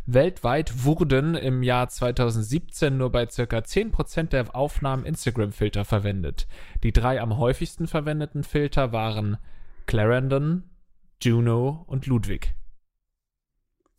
[0.06, 6.48] Weltweit wurden im Jahr 2017 nur bei circa 10% der Aufnahmen Instagram-Filter verwendet.
[6.84, 9.38] Die drei am häufigsten verwendeten Filter waren
[9.86, 10.64] Clarendon,
[11.22, 12.56] Juno und Ludwig.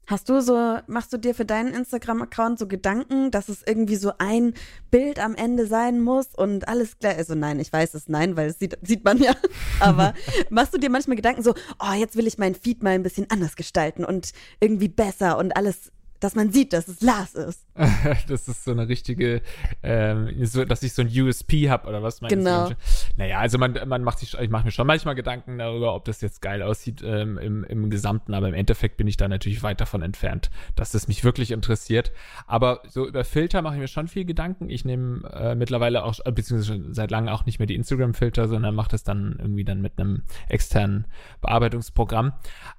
[0.06, 4.12] Hast du so, machst du dir für deinen Instagram-Account so Gedanken, dass es irgendwie so
[4.18, 4.54] ein
[4.90, 7.14] Bild am Ende sein muss und alles klar?
[7.16, 9.34] Also nein, ich weiß es nein, weil das sieht, sieht man ja.
[9.80, 10.14] Aber
[10.50, 13.30] machst du dir manchmal Gedanken so, oh, jetzt will ich meinen Feed mal ein bisschen
[13.30, 17.66] anders gestalten und irgendwie besser und alles, dass man sieht, dass es Lars ist.
[18.28, 19.42] das ist so eine richtige,
[19.82, 22.68] ähm, so, dass ich so ein USP habe oder was meinst Genau.
[22.68, 22.76] du?
[23.16, 26.20] Naja, also man, man macht sich, ich mache mir schon manchmal Gedanken darüber, ob das
[26.20, 29.80] jetzt geil aussieht ähm, im, im Gesamten, aber im Endeffekt bin ich da natürlich weit
[29.80, 32.12] davon entfernt, dass das mich wirklich interessiert.
[32.46, 34.70] Aber so über Filter mache ich mir schon viel Gedanken.
[34.70, 38.74] Ich nehme äh, mittlerweile auch, äh, beziehungsweise seit langem auch nicht mehr die Instagram-Filter, sondern
[38.74, 41.06] mache das dann irgendwie dann mit einem externen
[41.40, 42.32] Bearbeitungsprogramm.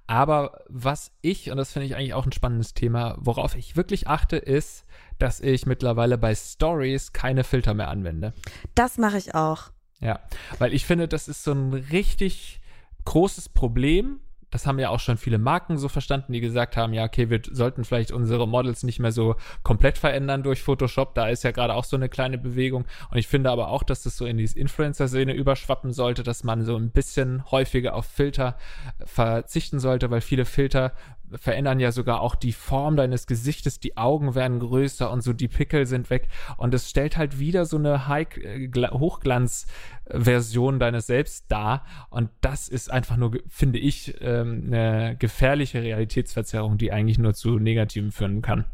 [0.07, 4.07] Aber was ich, und das finde ich eigentlich auch ein spannendes Thema, worauf ich wirklich
[4.07, 4.85] achte, ist,
[5.17, 8.33] dass ich mittlerweile bei Stories keine Filter mehr anwende.
[8.75, 9.71] Das mache ich auch.
[9.99, 10.19] Ja,
[10.59, 12.61] weil ich finde, das ist so ein richtig
[13.05, 14.19] großes Problem
[14.53, 17.41] das haben ja auch schon viele Marken so verstanden, die gesagt haben, ja, okay, wir
[17.49, 21.15] sollten vielleicht unsere Models nicht mehr so komplett verändern durch Photoshop.
[21.15, 22.85] Da ist ja gerade auch so eine kleine Bewegung.
[23.09, 26.63] Und ich finde aber auch, dass das so in die Influencer-Szene überschwappen sollte, dass man
[26.63, 28.55] so ein bisschen häufiger auf Filter
[29.03, 30.93] verzichten sollte, weil viele Filter
[31.37, 35.47] verändern ja sogar auch die Form deines Gesichtes, die Augen werden größer und so die
[35.47, 41.85] Pickel sind weg und es stellt halt wieder so eine äh, Hochglanz-Version deines Selbst dar
[42.09, 47.59] und das ist einfach nur, finde ich, ähm, eine gefährliche Realitätsverzerrung, die eigentlich nur zu
[47.59, 48.65] Negativen führen kann.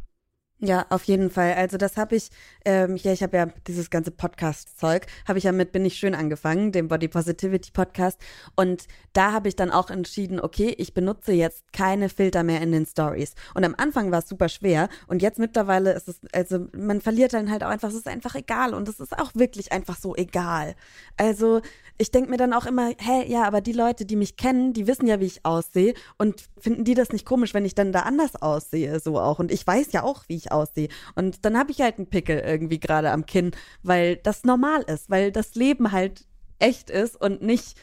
[0.62, 1.54] Ja, auf jeden Fall.
[1.54, 2.30] Also das habe ich,
[2.66, 6.14] ähm, hier, ich habe ja dieses ganze Podcast-Zeug, habe ich ja mit Bin ich schön
[6.14, 8.20] angefangen, dem Body Positivity Podcast.
[8.58, 12.74] Und da habe ich dann auch entschieden, okay, ich benutze jetzt keine Filter mehr in
[12.74, 13.36] den Stories.
[13.54, 17.32] Und am Anfang war es super schwer und jetzt mittlerweile ist es, also man verliert
[17.32, 20.14] dann halt auch einfach, es ist einfach egal und es ist auch wirklich einfach so
[20.14, 20.76] egal.
[21.16, 21.62] Also
[21.98, 24.88] ich denke mir dann auch immer, hä, ja, aber die Leute, die mich kennen, die
[24.88, 28.02] wissen ja, wie ich aussehe und finden die das nicht komisch, wenn ich dann da
[28.02, 29.40] anders aussehe, so auch.
[29.40, 30.90] Und ich weiß ja auch, wie ich aussehe.
[31.16, 33.52] Und dann habe ich halt einen Pickel irgendwie gerade am Kinn,
[33.84, 36.26] weil das normal ist, weil das Leben halt
[36.60, 37.80] echt ist und nicht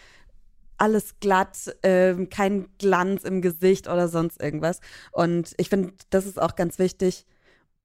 [0.78, 4.80] alles glatt, äh, kein Glanz im Gesicht oder sonst irgendwas.
[5.12, 7.26] Und ich finde, das ist auch ganz wichtig.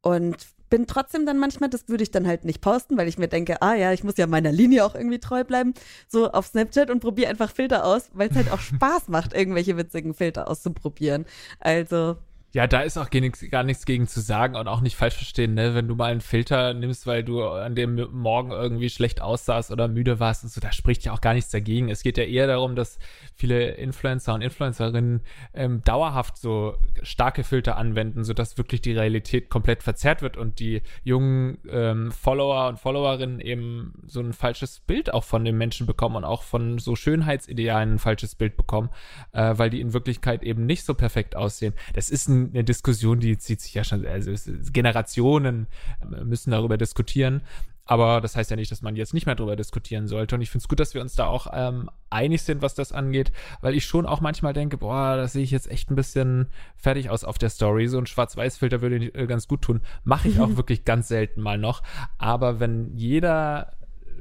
[0.02, 0.38] Und
[0.72, 3.62] bin trotzdem dann manchmal, das würde ich dann halt nicht posten, weil ich mir denke,
[3.62, 5.74] ah ja, ich muss ja meiner Linie auch irgendwie treu bleiben,
[6.08, 9.78] so auf Snapchat und probiere einfach Filter aus, weil es halt auch Spaß macht, irgendwelche
[9.78, 11.26] witzigen Filter auszuprobieren.
[11.60, 12.18] Also
[12.54, 15.74] ja, da ist auch gar nichts gegen zu sagen und auch nicht falsch verstehen, ne?
[15.74, 19.88] Wenn du mal einen Filter nimmst, weil du an dem Morgen irgendwie schlecht aussahst oder
[19.88, 21.88] müde warst und so, da spricht ja auch gar nichts dagegen.
[21.88, 23.00] Es geht ja eher darum, dass
[23.36, 25.22] viele Influencer und Influencerinnen
[25.54, 30.82] ähm, dauerhaft so starke Filter anwenden, sodass wirklich die Realität komplett verzerrt wird und die
[31.04, 36.18] jungen ähm, Follower und Followerinnen eben so ein falsches Bild auch von den Menschen bekommen
[36.18, 38.90] und auch von so Schönheitsidealen ein falsches Bild bekommen,
[39.32, 41.74] äh, weil die in Wirklichkeit eben nicht so perfekt aussehen.
[41.94, 44.32] Das ist ein eine Diskussion, die zieht sich ja schon, also
[44.72, 45.68] Generationen
[46.02, 47.42] äh, müssen darüber diskutieren.
[47.86, 50.36] Aber das heißt ja nicht, dass man jetzt nicht mehr darüber diskutieren sollte.
[50.36, 52.94] Und ich finde es gut, dass wir uns da auch ähm, einig sind, was das
[52.94, 56.48] angeht, weil ich schon auch manchmal denke, boah, das sehe ich jetzt echt ein bisschen
[56.78, 57.88] fertig aus auf der Story.
[57.88, 59.82] So ein Schwarz-Weiß-Filter würde äh, ganz gut tun.
[60.04, 61.84] Mache ich auch wirklich ganz selten mal noch.
[62.18, 63.74] Aber wenn jeder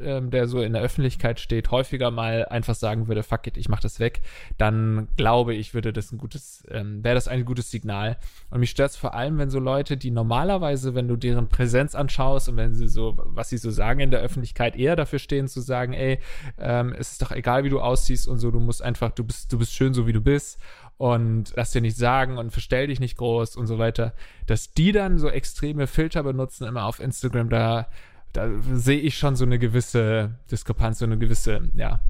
[0.03, 3.69] ähm, der so in der Öffentlichkeit steht, häufiger mal einfach sagen würde, fuck it, ich
[3.69, 4.23] mach das weg,
[4.59, 8.17] dann glaube ich, würde das ein gutes, ähm, wäre das ein gutes Signal.
[8.51, 11.95] Und mich stört es vor allem, wenn so Leute, die normalerweise, wenn du deren Präsenz
[11.95, 15.49] anschaust und wenn sie so, was sie so sagen in der Öffentlichkeit, eher dafür stehen
[15.49, 16.19] zu sagen, ey,
[16.59, 19.53] ähm, es ist doch egal, wie du aussiehst und so, du musst einfach, du bist,
[19.53, 20.59] du bist schön so wie du bist
[21.01, 24.13] und lass dir nicht sagen und verstell dich nicht groß und so weiter,
[24.47, 27.89] dass die dann so extreme Filter benutzen immer auf Instagram, da
[28.33, 32.01] da sehe ich schon so eine gewisse Diskrepanz, so eine gewisse, ja,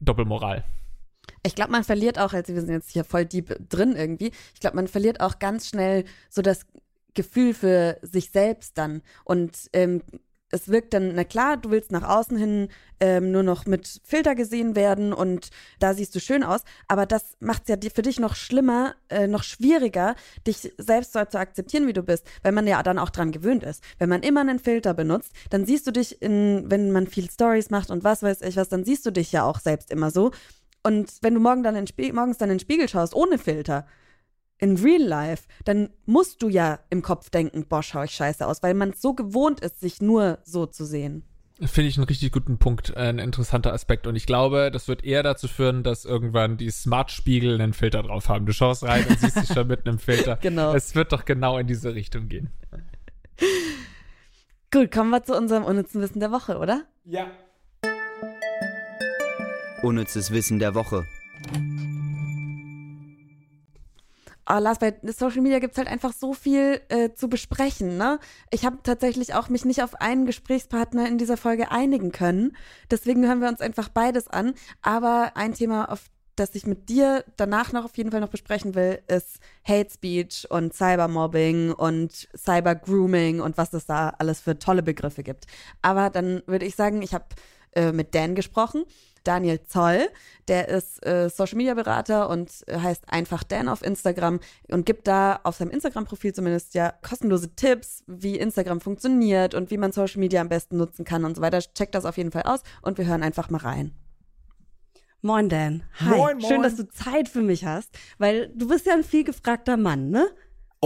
[0.00, 0.64] Doppelmoral.
[1.42, 4.60] Ich glaube, man verliert auch, also wir sind jetzt hier voll deep drin irgendwie, ich
[4.60, 6.66] glaube, man verliert auch ganz schnell so das
[7.14, 9.02] Gefühl für sich selbst dann.
[9.24, 10.02] Und ähm,
[10.54, 12.68] es wirkt dann, na klar, du willst nach außen hin
[13.00, 17.36] ähm, nur noch mit Filter gesehen werden und da siehst du schön aus, aber das
[17.40, 20.14] macht es ja für dich noch schlimmer, äh, noch schwieriger,
[20.46, 23.64] dich selbst so zu akzeptieren, wie du bist, weil man ja dann auch dran gewöhnt
[23.64, 23.82] ist.
[23.98, 27.70] Wenn man immer einen Filter benutzt, dann siehst du dich in, wenn man viel Stories
[27.70, 30.30] macht und was weiß ich was, dann siehst du dich ja auch selbst immer so.
[30.84, 33.86] Und wenn du morgen dann in morgens dann in den Spiegel schaust, ohne Filter,
[34.58, 38.62] in real life, dann musst du ja im Kopf denken, boah, schau ich scheiße aus,
[38.62, 41.24] weil man es so gewohnt ist, sich nur so zu sehen.
[41.60, 44.08] Finde ich einen richtig guten Punkt, ein interessanter Aspekt.
[44.08, 48.28] Und ich glaube, das wird eher dazu führen, dass irgendwann die Smart-Spiegel einen Filter drauf
[48.28, 48.44] haben.
[48.44, 50.36] Du schaust rein und siehst dich schon mit einem Filter.
[50.42, 50.74] Genau.
[50.74, 52.50] Es wird doch genau in diese Richtung gehen.
[54.72, 56.82] Gut, kommen wir zu unserem unnützen Wissen der Woche, oder?
[57.04, 57.30] Ja.
[59.82, 61.04] Unnützes Wissen der Woche
[64.48, 67.96] oh, Lars, bei Social Media gibt es halt einfach so viel äh, zu besprechen.
[67.96, 68.18] Ne?
[68.50, 72.56] Ich habe tatsächlich auch mich nicht auf einen Gesprächspartner in dieser Folge einigen können.
[72.90, 74.54] Deswegen hören wir uns einfach beides an.
[74.82, 78.74] Aber ein Thema, auf das ich mit dir danach noch auf jeden Fall noch besprechen
[78.74, 84.82] will, ist Hate Speech und Cybermobbing und Cybergrooming und was es da alles für tolle
[84.82, 85.46] Begriffe gibt.
[85.80, 87.26] Aber dann würde ich sagen, ich habe
[87.72, 88.84] äh, mit Dan gesprochen
[89.24, 90.08] Daniel Zoll.
[90.48, 95.08] Der ist äh, Social Media Berater und äh, heißt einfach Dan auf Instagram und gibt
[95.08, 100.20] da auf seinem Instagram-Profil zumindest ja kostenlose Tipps, wie Instagram funktioniert und wie man Social
[100.20, 101.58] Media am besten nutzen kann und so weiter.
[101.58, 103.92] Checkt das auf jeden Fall aus und wir hören einfach mal rein.
[105.24, 105.84] Moin, Dan.
[106.00, 106.18] Hi.
[106.18, 106.40] Moin, moin.
[106.42, 110.10] Schön, dass du Zeit für mich hast, weil du bist ja ein viel gefragter Mann,
[110.10, 110.26] ne?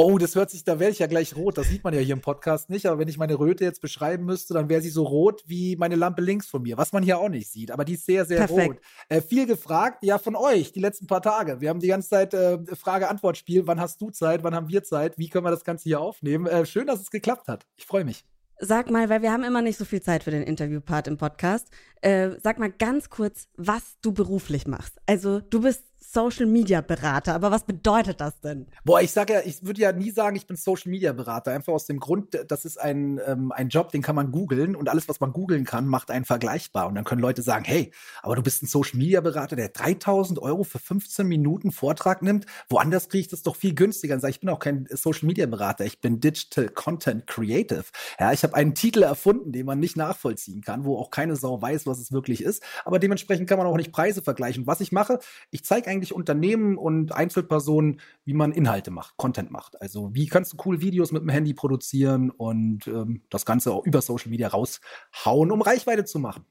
[0.00, 1.58] Oh, das hört sich, da wäre ich ja gleich rot.
[1.58, 2.86] Das sieht man ja hier im Podcast nicht.
[2.86, 5.96] Aber wenn ich meine Röte jetzt beschreiben müsste, dann wäre sie so rot wie meine
[5.96, 7.72] Lampe links von mir, was man hier auch nicht sieht.
[7.72, 8.74] Aber die ist sehr, sehr Perfekt.
[8.74, 8.80] rot.
[9.08, 11.60] Äh, viel gefragt, ja, von euch, die letzten paar Tage.
[11.60, 13.66] Wir haben die ganze Zeit äh, Frage-Antwort-Spiel.
[13.66, 14.44] Wann hast du Zeit?
[14.44, 15.18] Wann haben wir Zeit?
[15.18, 16.46] Wie können wir das Ganze hier aufnehmen?
[16.46, 17.66] Äh, schön, dass es geklappt hat.
[17.74, 18.24] Ich freue mich.
[18.60, 21.70] Sag mal, weil wir haben immer nicht so viel Zeit für den Interviewpart im Podcast.
[22.02, 25.00] Äh, sag mal ganz kurz, was du beruflich machst.
[25.06, 27.34] Also du bist Social Media Berater.
[27.34, 28.66] Aber was bedeutet das denn?
[28.84, 31.52] Boah, ich sage ja, ich würde ja nie sagen, ich bin Social Media Berater.
[31.52, 34.88] Einfach aus dem Grund, das ist ein, ähm, ein Job, den kann man googeln und
[34.88, 36.86] alles, was man googeln kann, macht einen vergleichbar.
[36.86, 40.38] Und dann können Leute sagen, hey, aber du bist ein Social Media Berater, der 3000
[40.38, 42.46] Euro für 15 Minuten Vortrag nimmt.
[42.68, 44.14] Woanders kriege ich das doch viel günstiger.
[44.14, 47.84] Und sage, ich bin auch kein Social Media Berater, ich bin Digital Content Creative.
[48.18, 51.60] Ja, ich habe einen Titel erfunden, den man nicht nachvollziehen kann, wo auch keine Sau
[51.60, 52.62] weiß, was es wirklich ist.
[52.84, 54.66] Aber dementsprechend kann man auch nicht Preise vergleichen.
[54.66, 55.18] Was ich mache,
[55.50, 59.80] ich zeige eigentlich Unternehmen und Einzelpersonen, wie man Inhalte macht, Content macht.
[59.80, 63.84] Also wie kannst du cool Videos mit dem Handy produzieren und ähm, das Ganze auch
[63.84, 66.44] über Social Media raushauen, um Reichweite zu machen.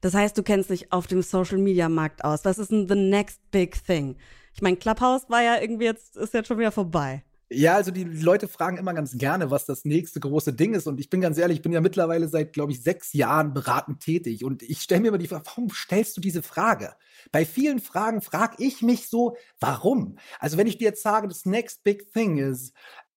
[0.00, 2.44] Das heißt, du kennst dich auf dem Social Media Markt aus.
[2.44, 4.16] Was ist denn the next big thing?
[4.54, 7.24] Ich meine, Clubhouse war ja irgendwie jetzt, ist jetzt schon wieder vorbei.
[7.50, 10.86] Ja, also die Leute fragen immer ganz gerne, was das nächste große Ding ist.
[10.86, 14.00] Und ich bin ganz ehrlich, ich bin ja mittlerweile seit, glaube ich, sechs Jahren beratend
[14.00, 14.44] tätig.
[14.44, 16.94] Und ich stelle mir immer die Frage, warum stellst du diese Frage?
[17.32, 20.18] Bei vielen Fragen frage ich mich so, warum?
[20.38, 22.72] Also wenn ich dir jetzt sage, das next big thing is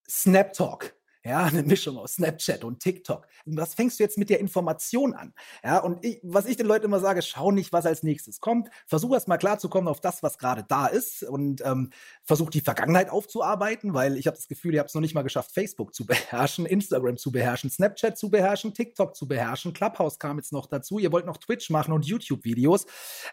[0.10, 3.28] Snap Talk, ja, eine Mischung aus Snapchat und TikTok.
[3.46, 5.34] Was fängst du jetzt mit der Information an?
[5.64, 8.70] Ja, und ich, was ich den Leuten immer sage, schau nicht, was als nächstes kommt.
[8.88, 11.92] Versuch erst mal klarzukommen auf das, was gerade da ist und ähm,
[12.24, 15.22] versuch die Vergangenheit aufzuarbeiten, weil ich habe das Gefühl, ihr habt es noch nicht mal
[15.22, 20.38] geschafft, Facebook zu beherrschen, Instagram zu beherrschen, Snapchat zu beherrschen, TikTok zu beherrschen, Clubhouse kam
[20.38, 21.00] jetzt noch dazu.
[21.00, 22.86] Ihr wollt noch Twitch machen und YouTube-Videos.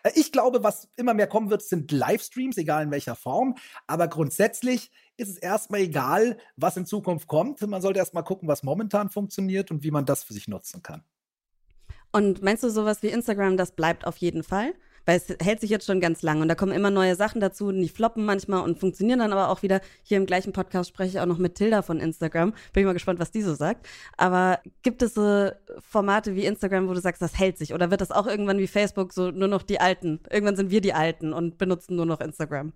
[0.02, 3.56] Äh, ich glaube, was immer mehr kommen wird, sind Livestreams, egal in welcher Form.
[3.86, 7.60] Aber grundsätzlich ist es erstmal egal, was in Zukunft kommt.
[7.60, 11.02] Man sollte erstmal gucken, was momentan funktioniert und wie man das für sich nutzen kann.
[12.12, 14.72] Und meinst du sowas wie Instagram, das bleibt auf jeden Fall?
[15.04, 17.68] Weil es hält sich jetzt schon ganz lange und da kommen immer neue Sachen dazu
[17.68, 19.80] und die floppen manchmal und funktionieren dann aber auch wieder.
[20.02, 22.52] Hier im gleichen Podcast spreche ich auch noch mit Tilda von Instagram.
[22.72, 23.88] Bin ich mal gespannt, was die so sagt.
[24.16, 25.50] Aber gibt es so
[25.80, 27.72] Formate wie Instagram, wo du sagst, das hält sich?
[27.72, 30.20] Oder wird das auch irgendwann wie Facebook so nur noch die Alten?
[30.30, 32.72] Irgendwann sind wir die Alten und benutzen nur noch Instagram?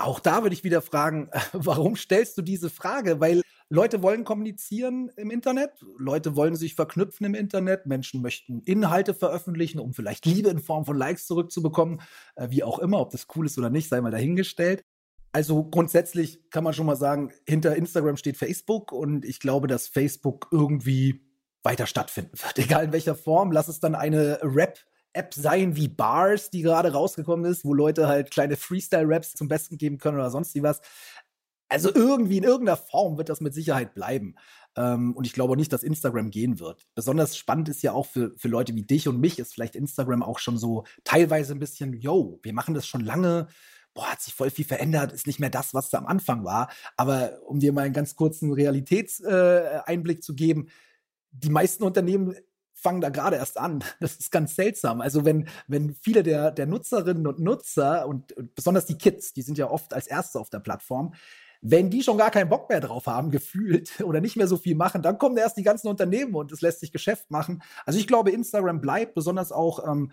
[0.00, 3.20] Auch da würde ich wieder fragen, warum stellst du diese Frage?
[3.20, 9.12] Weil Leute wollen kommunizieren im Internet, Leute wollen sich verknüpfen im Internet, Menschen möchten Inhalte
[9.12, 12.00] veröffentlichen, um vielleicht Liebe in Form von Likes zurückzubekommen,
[12.34, 14.82] äh, wie auch immer, ob das cool ist oder nicht, sei mal dahingestellt.
[15.32, 19.86] Also grundsätzlich kann man schon mal sagen, hinter Instagram steht Facebook und ich glaube, dass
[19.86, 21.26] Facebook irgendwie
[21.62, 23.52] weiter stattfinden wird, egal in welcher Form.
[23.52, 24.78] Lass es dann eine Rap
[25.12, 29.78] App sein wie Bars, die gerade rausgekommen ist, wo Leute halt kleine Freestyle-Raps zum Besten
[29.78, 30.80] geben können oder sonst wie was.
[31.68, 34.34] Also irgendwie in irgendeiner Form wird das mit Sicherheit bleiben.
[34.76, 36.86] Ähm, und ich glaube nicht, dass Instagram gehen wird.
[36.94, 40.22] Besonders spannend ist ja auch für, für Leute wie dich und mich, ist vielleicht Instagram
[40.22, 43.48] auch schon so teilweise ein bisschen, yo, wir machen das schon lange.
[43.94, 46.70] Boah, hat sich voll viel verändert, ist nicht mehr das, was da am Anfang war.
[46.96, 50.68] Aber um dir mal einen ganz kurzen Realitätseinblick äh, zu geben,
[51.32, 52.34] die meisten Unternehmen
[52.80, 53.84] fangen da gerade erst an.
[54.00, 55.00] Das ist ganz seltsam.
[55.00, 59.58] Also wenn, wenn viele der, der Nutzerinnen und Nutzer und, besonders die Kids, die sind
[59.58, 61.14] ja oft als Erste auf der Plattform,
[61.62, 64.74] wenn die schon gar keinen Bock mehr drauf haben, gefühlt, oder nicht mehr so viel
[64.74, 67.62] machen, dann kommen erst die ganzen Unternehmen und es lässt sich Geschäft machen.
[67.84, 70.12] Also ich glaube, Instagram bleibt, besonders auch ähm,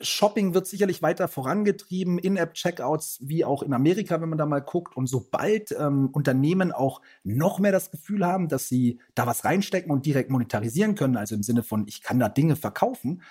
[0.00, 4.96] Shopping wird sicherlich weiter vorangetrieben, In-App-Checkouts wie auch in Amerika, wenn man da mal guckt.
[4.96, 9.90] Und sobald ähm, Unternehmen auch noch mehr das Gefühl haben, dass sie da was reinstecken
[9.90, 13.22] und direkt monetarisieren können, also im Sinne von, ich kann da Dinge verkaufen,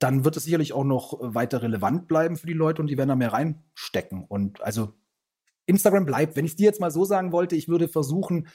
[0.00, 3.10] dann wird es sicherlich auch noch weiter relevant bleiben für die Leute und die werden
[3.10, 4.24] da mehr reinstecken.
[4.24, 4.94] Und also
[5.66, 6.36] Instagram bleibt.
[6.36, 8.48] Wenn ich es dir jetzt mal so sagen wollte, ich würde versuchen,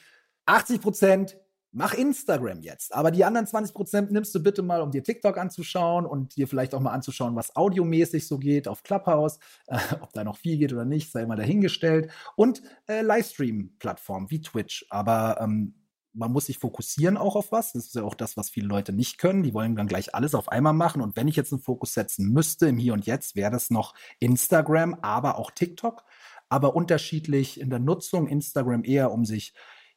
[0.45, 1.37] 80 Prozent
[1.75, 2.95] mach Instagram jetzt.
[2.95, 6.47] Aber die anderen 20 Prozent nimmst du bitte mal, um dir TikTok anzuschauen und dir
[6.47, 9.39] vielleicht auch mal anzuschauen, was audiomäßig so geht auf Clubhouse.
[9.67, 12.09] Äh, ob da noch viel geht oder nicht, sei mal dahingestellt.
[12.35, 14.85] Und äh, Livestream-Plattformen wie Twitch.
[14.89, 15.75] Aber ähm,
[16.13, 17.73] man muss sich fokussieren auch auf was.
[17.73, 19.43] Das ist ja auch das, was viele Leute nicht können.
[19.43, 21.01] Die wollen dann gleich alles auf einmal machen.
[21.01, 23.93] Und wenn ich jetzt einen Fokus setzen müsste im Hier und Jetzt, wäre das noch
[24.19, 26.05] Instagram, aber auch TikTok.
[26.47, 28.27] Aber unterschiedlich in der Nutzung.
[28.27, 29.53] Instagram eher, um sich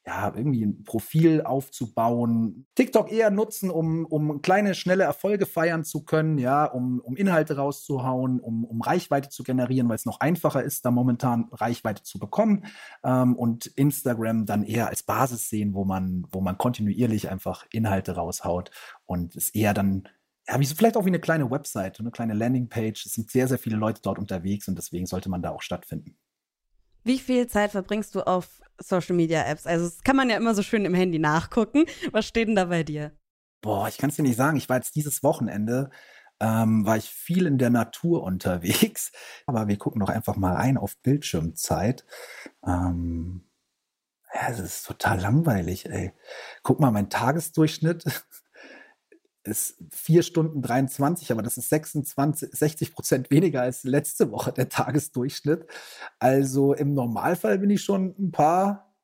[0.07, 2.67] ja, irgendwie ein Profil aufzubauen.
[2.75, 7.57] TikTok eher nutzen, um, um kleine, schnelle Erfolge feiern zu können, ja, um, um Inhalte
[7.57, 12.19] rauszuhauen, um, um Reichweite zu generieren, weil es noch einfacher ist, da momentan Reichweite zu
[12.19, 12.65] bekommen.
[13.05, 18.13] Ähm, und Instagram dann eher als Basis sehen, wo man, wo man kontinuierlich einfach Inhalte
[18.13, 18.71] raushaut
[19.05, 20.09] und es eher dann
[20.49, 23.05] ja, wie so, vielleicht auch wie eine kleine Website, eine kleine Landingpage.
[23.05, 26.17] Es sind sehr, sehr viele Leute dort unterwegs und deswegen sollte man da auch stattfinden.
[27.09, 29.67] Wie viel Zeit verbringst du auf Social Media Apps?
[29.67, 31.87] Also, das kann man ja immer so schön im Handy nachgucken.
[32.13, 33.13] Was steht denn da bei dir?
[33.63, 34.59] Boah, ich kann es dir nicht sagen.
[34.59, 35.89] Ich war jetzt dieses Wochenende,
[36.39, 39.11] ähm, war ich viel in der Natur unterwegs.
[39.47, 42.05] Aber wir gucken doch einfach mal rein auf Bildschirmzeit.
[42.67, 43.49] Ähm,
[44.35, 46.13] ja, es ist total langweilig, ey.
[46.63, 48.05] Guck mal, mein Tagesdurchschnitt
[49.49, 54.69] ist 4 Stunden 23, aber das ist 26, 60 Prozent weniger als letzte Woche der
[54.69, 55.67] Tagesdurchschnitt.
[56.19, 58.95] Also im Normalfall bin ich schon ein paar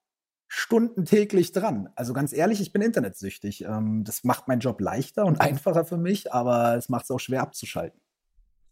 [0.47, 1.89] Stunden täglich dran.
[1.97, 3.65] Also ganz ehrlich, ich bin internetsüchtig.
[3.65, 7.19] Ähm, das macht meinen Job leichter und einfacher für mich, aber es macht es auch
[7.19, 8.01] schwer abzuschalten.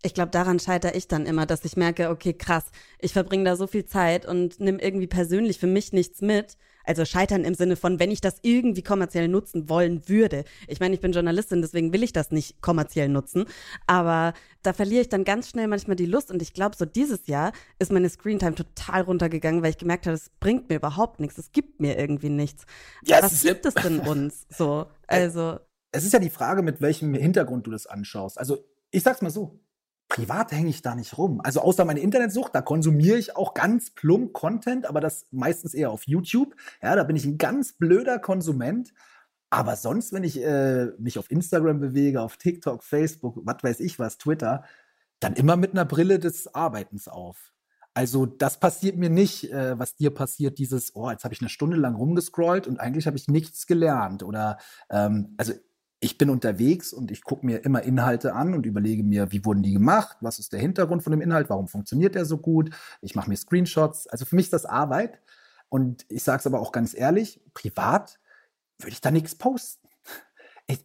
[0.05, 2.65] Ich glaube, daran scheitere ich dann immer, dass ich merke, okay, krass,
[2.99, 6.57] ich verbringe da so viel Zeit und nehme irgendwie persönlich für mich nichts mit.
[6.85, 10.45] Also scheitern im Sinne von, wenn ich das irgendwie kommerziell nutzen wollen würde.
[10.69, 13.47] Ich meine, ich bin Journalistin, deswegen will ich das nicht kommerziell nutzen.
[13.87, 16.31] Aber da verliere ich dann ganz schnell manchmal die Lust.
[16.31, 20.15] Und ich glaube, so dieses Jahr ist meine Screentime total runtergegangen, weil ich gemerkt habe,
[20.15, 21.39] es bringt mir überhaupt nichts.
[21.39, 22.65] Es gibt mir irgendwie nichts.
[23.05, 24.87] Ja, Was gibt es denn uns so?
[25.07, 25.59] Also.
[25.95, 28.39] Es ist ja die Frage, mit welchem Hintergrund du das anschaust.
[28.39, 29.61] Also, ich sag's mal so
[30.13, 31.41] privat hänge ich da nicht rum.
[31.43, 35.91] Also außer meine Internetsucht, da konsumiere ich auch ganz plump Content, aber das meistens eher
[35.91, 36.55] auf YouTube.
[36.83, 38.93] Ja, da bin ich ein ganz blöder Konsument.
[39.49, 43.99] Aber sonst, wenn ich äh, mich auf Instagram bewege, auf TikTok, Facebook, was weiß ich
[43.99, 44.65] was, Twitter,
[45.19, 47.55] dann immer mit einer Brille des Arbeitens auf.
[47.95, 51.49] Also das passiert mir nicht, äh, was dir passiert, dieses, oh, jetzt habe ich eine
[51.49, 54.23] Stunde lang rumgescrollt und eigentlich habe ich nichts gelernt.
[54.23, 54.59] Oder
[54.91, 55.55] ähm, also
[56.03, 59.63] ich bin unterwegs und ich gucke mir immer Inhalte an und überlege mir, wie wurden
[59.63, 62.75] die gemacht, was ist der Hintergrund von dem Inhalt, warum funktioniert der so gut.
[63.03, 64.09] Ich mache mir Screenshots.
[64.09, 65.21] Also für mich ist das Arbeit.
[65.69, 68.19] Und ich sage es aber auch ganz ehrlich, privat
[68.79, 69.89] würde ich da nichts posten.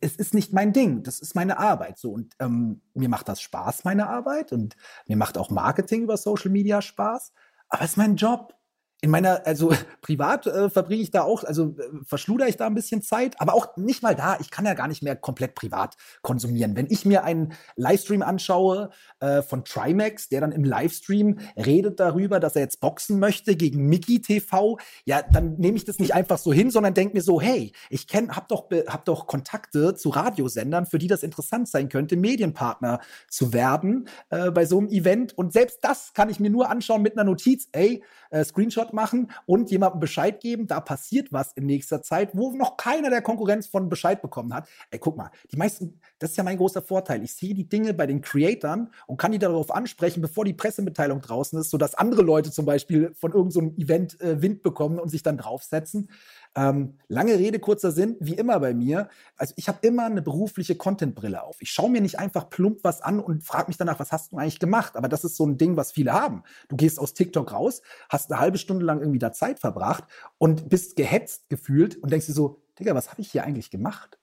[0.01, 1.97] Es ist nicht mein Ding, das ist meine Arbeit.
[1.97, 4.75] So und ähm, mir macht das Spaß, meine Arbeit, und
[5.07, 7.31] mir macht auch Marketing über Social Media Spaß.
[7.69, 8.56] Aber es ist mein Job
[9.01, 12.73] in meiner, also privat äh, verbringe ich da auch, also äh, verschluder ich da ein
[12.73, 14.37] bisschen Zeit, aber auch nicht mal da.
[14.39, 16.75] Ich kann ja gar nicht mehr komplett privat konsumieren.
[16.75, 22.39] Wenn ich mir einen Livestream anschaue äh, von Trimax, der dann im Livestream redet darüber,
[22.39, 26.39] dass er jetzt boxen möchte gegen Mickey TV, ja, dann nehme ich das nicht einfach
[26.39, 30.09] so hin, sondern denke mir so, hey, ich kenn, hab doch, hab doch Kontakte zu
[30.09, 35.37] Radiosendern, für die das interessant sein könnte, Medienpartner zu werden äh, bei so einem Event.
[35.37, 39.31] Und selbst das kann ich mir nur anschauen mit einer Notiz, ey, äh, Screenshot machen
[39.45, 43.67] und jemandem Bescheid geben, da passiert was in nächster Zeit, wo noch keiner der Konkurrenz
[43.67, 44.67] von Bescheid bekommen hat.
[44.91, 47.23] Ey, guck mal, die meisten, das ist ja mein großer Vorteil.
[47.23, 51.21] Ich sehe die Dinge bei den Creatoren und kann die darauf ansprechen, bevor die Pressemitteilung
[51.21, 55.09] draußen ist, sodass andere Leute zum Beispiel von irgendeinem so Event äh, Wind bekommen und
[55.09, 56.09] sich dann draufsetzen.
[56.57, 59.09] Ähm, lange Rede, kurzer Sinn, wie immer bei mir.
[59.35, 61.57] Also ich habe immer eine berufliche Content-Brille auf.
[61.59, 64.37] Ich schaue mir nicht einfach plump was an und frage mich danach, was hast du
[64.37, 64.97] eigentlich gemacht?
[64.97, 66.41] Aber das ist so ein Ding, was viele haben.
[66.67, 70.05] Du gehst aus TikTok raus, hast eine halbe Stunde lang irgendwie da Zeit verbracht
[70.39, 74.16] und bist gehetzt gefühlt und denkst dir so, Digga, was habe ich hier eigentlich gemacht?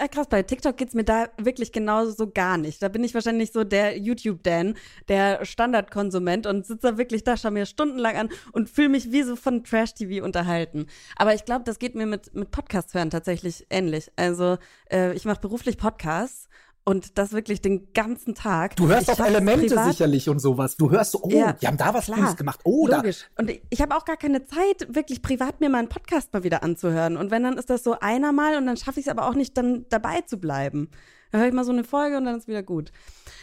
[0.00, 2.82] Äh, krass, bei TikTok geht's mir da wirklich genauso so gar nicht.
[2.82, 4.74] Da bin ich wahrscheinlich so der YouTube-Dan,
[5.08, 9.22] der Standardkonsument und sitze da wirklich da, schaue mir stundenlang an und fühle mich wie
[9.22, 10.86] so von Trash-TV unterhalten.
[11.16, 14.10] Aber ich glaube, das geht mir mit, mit Podcast hören tatsächlich ähnlich.
[14.16, 14.56] Also
[14.90, 16.48] äh, ich mache beruflich Podcasts
[16.84, 18.76] und das wirklich den ganzen Tag.
[18.76, 20.76] Du hörst auch Elemente sicherlich und sowas.
[20.76, 22.60] Du hörst so, oh, ja, die haben da was Cooles gemacht.
[22.64, 23.26] Oh, logisch.
[23.36, 23.42] Da.
[23.42, 26.62] Und ich habe auch gar keine Zeit, wirklich privat mir mal einen Podcast mal wieder
[26.62, 27.16] anzuhören.
[27.16, 29.34] Und wenn, dann ist das so einer mal und dann schaffe ich es aber auch
[29.34, 30.90] nicht, dann dabei zu bleiben.
[31.30, 32.90] Dann höre ich mal so eine Folge und dann ist wieder gut.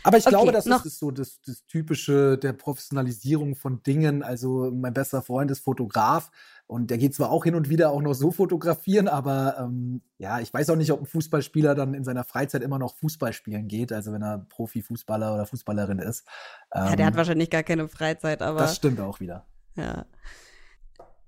[0.03, 4.23] Aber ich okay, glaube, das ist so das, das Typische der Professionalisierung von Dingen.
[4.23, 6.31] Also mein bester Freund ist Fotograf
[6.67, 10.41] und der geht zwar auch hin und wieder auch noch so fotografieren, aber ähm, ja,
[10.41, 13.69] ich weiß auch nicht, ob ein Fußballspieler dann in seiner Freizeit immer noch Fußball spielen
[13.69, 16.27] geht, also wenn er Profifußballer oder Fußballerin ist.
[16.75, 18.59] Ähm, ja, der hat ähm, wahrscheinlich gar keine Freizeit, aber.
[18.59, 19.45] Das stimmt auch wieder.
[19.75, 20.05] Ja.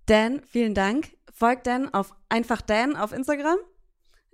[0.06, 1.12] Dan, vielen Dank.
[1.34, 3.58] Folgt Dan auf einfach Dan auf Instagram.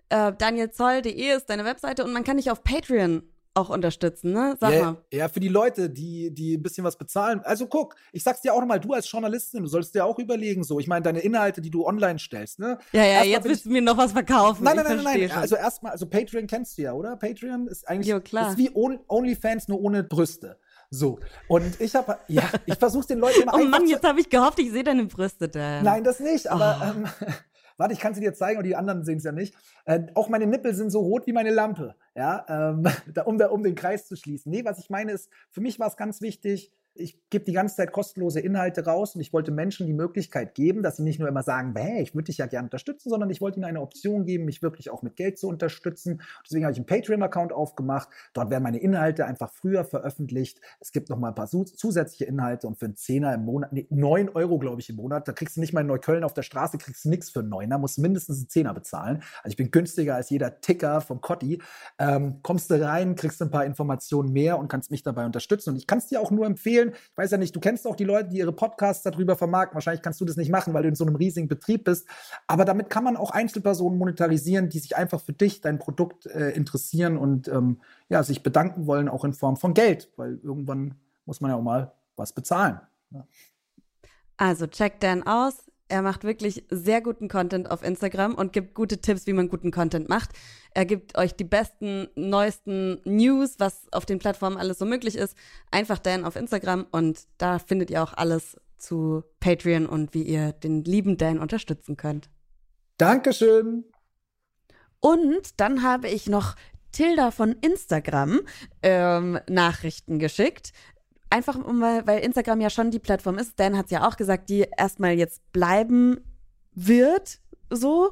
[0.10, 3.24] Äh, danielzoll.de ist deine Webseite und man kann dich auf Patreon
[3.56, 4.56] auch unterstützen, ne?
[4.60, 4.98] Sag ja, mal.
[5.12, 7.42] Ja, für die Leute, die, die ein bisschen was bezahlen.
[7.44, 10.64] Also guck, ich sag's dir auch nochmal, du als Journalistin, du sollst dir auch überlegen,
[10.64, 12.78] so, ich meine, deine Inhalte, die du online stellst, ne?
[12.92, 14.64] Ja, ja, erstmal jetzt willst du mir noch was verkaufen.
[14.64, 15.32] Nein, nein, nein, nein, nein.
[15.32, 17.16] Also erstmal, also Patreon kennst du ja, oder?
[17.16, 18.52] Patreon ist eigentlich jo, klar.
[18.52, 20.58] Ist wie OnlyFans, nur ohne Brüste.
[20.90, 24.30] So, und ich habe, ja, ich versuche den Leuten immer Oh Mann, jetzt habe ich
[24.30, 25.82] gehofft, ich sehe deine Brüste da.
[25.82, 27.00] Nein, das nicht, aber oh.
[27.00, 27.34] ähm,
[27.78, 29.56] Warte, ich kann sie dir zeigen und die anderen sehen es ja nicht.
[29.86, 33.64] Äh, auch meine Nippel sind so rot wie meine Lampe, ja, ähm, da, um, um
[33.64, 34.52] den Kreis zu schließen.
[34.52, 37.76] Nee, was ich meine ist, für mich war es ganz wichtig, ich gebe die ganze
[37.76, 41.28] Zeit kostenlose Inhalte raus und ich wollte Menschen die Möglichkeit geben, dass sie nicht nur
[41.28, 44.26] immer sagen, hey, ich würde dich ja gerne unterstützen, sondern ich wollte ihnen eine Option
[44.26, 46.22] geben, mich wirklich auch mit Geld zu unterstützen.
[46.46, 48.08] Deswegen habe ich einen Patreon-Account aufgemacht.
[48.34, 50.62] Dort werden meine Inhalte einfach früher veröffentlicht.
[50.80, 53.88] Es gibt noch mal ein paar zusätzliche Inhalte und für einen Zehner im Monat, nee,
[53.90, 56.44] 9 Euro, glaube ich, im Monat, da kriegst du nicht mal in Neukölln auf der
[56.44, 59.22] Straße, kriegst du nichts für einen Neuner, musst mindestens einen Zehner bezahlen.
[59.44, 61.62] Also ich bin günstiger als jeder Ticker vom Cotti.
[62.00, 65.72] Ähm, kommst du rein, kriegst ein paar Informationen mehr und kannst mich dabei unterstützen.
[65.72, 67.96] Und ich kann es dir auch nur empfehlen, ich weiß ja nicht, du kennst auch
[67.96, 69.76] die Leute, die ihre Podcasts darüber vermarkten.
[69.76, 72.08] Wahrscheinlich kannst du das nicht machen, weil du in so einem riesigen Betrieb bist.
[72.48, 76.52] Aber damit kann man auch Einzelpersonen monetarisieren, die sich einfach für dich, dein Produkt äh,
[76.52, 77.80] interessieren und ähm,
[78.10, 81.64] ja, sich bedanken wollen, auch in Form von Geld, weil irgendwann muss man ja auch
[81.64, 82.80] mal was bezahlen.
[83.12, 83.26] Ja.
[84.38, 85.66] Also check Dan aus.
[85.88, 89.70] Er macht wirklich sehr guten Content auf Instagram und gibt gute Tipps, wie man guten
[89.70, 90.32] Content macht.
[90.74, 95.38] Er gibt euch die besten, neuesten News, was auf den Plattformen alles so möglich ist.
[95.70, 100.54] Einfach Dan auf Instagram und da findet ihr auch alles zu Patreon und wie ihr
[100.54, 102.30] den lieben Dan unterstützen könnt.
[102.98, 103.86] Dankeschön.
[105.00, 106.56] Und dann habe ich noch
[106.92, 108.42] Tilda von Instagram
[108.82, 110.72] ähm, Nachrichten geschickt
[111.36, 114.50] einfach um, weil Instagram ja schon die Plattform ist, Dan hat es ja auch gesagt,
[114.50, 116.22] die erstmal jetzt bleiben
[116.74, 118.12] wird, so.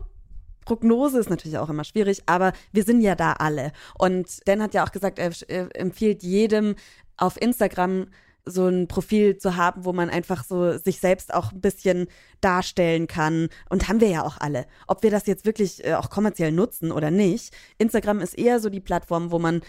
[0.65, 3.71] Prognose ist natürlich auch immer schwierig, aber wir sind ja da alle.
[3.97, 6.75] Und Dan hat ja auch gesagt, er, er empfiehlt jedem
[7.17, 8.07] auf Instagram
[8.45, 12.07] so ein Profil zu haben, wo man einfach so sich selbst auch ein bisschen
[12.41, 13.49] darstellen kann.
[13.69, 14.65] Und haben wir ja auch alle.
[14.87, 17.53] Ob wir das jetzt wirklich äh, auch kommerziell nutzen oder nicht.
[17.77, 19.61] Instagram ist eher so die Plattform, wo man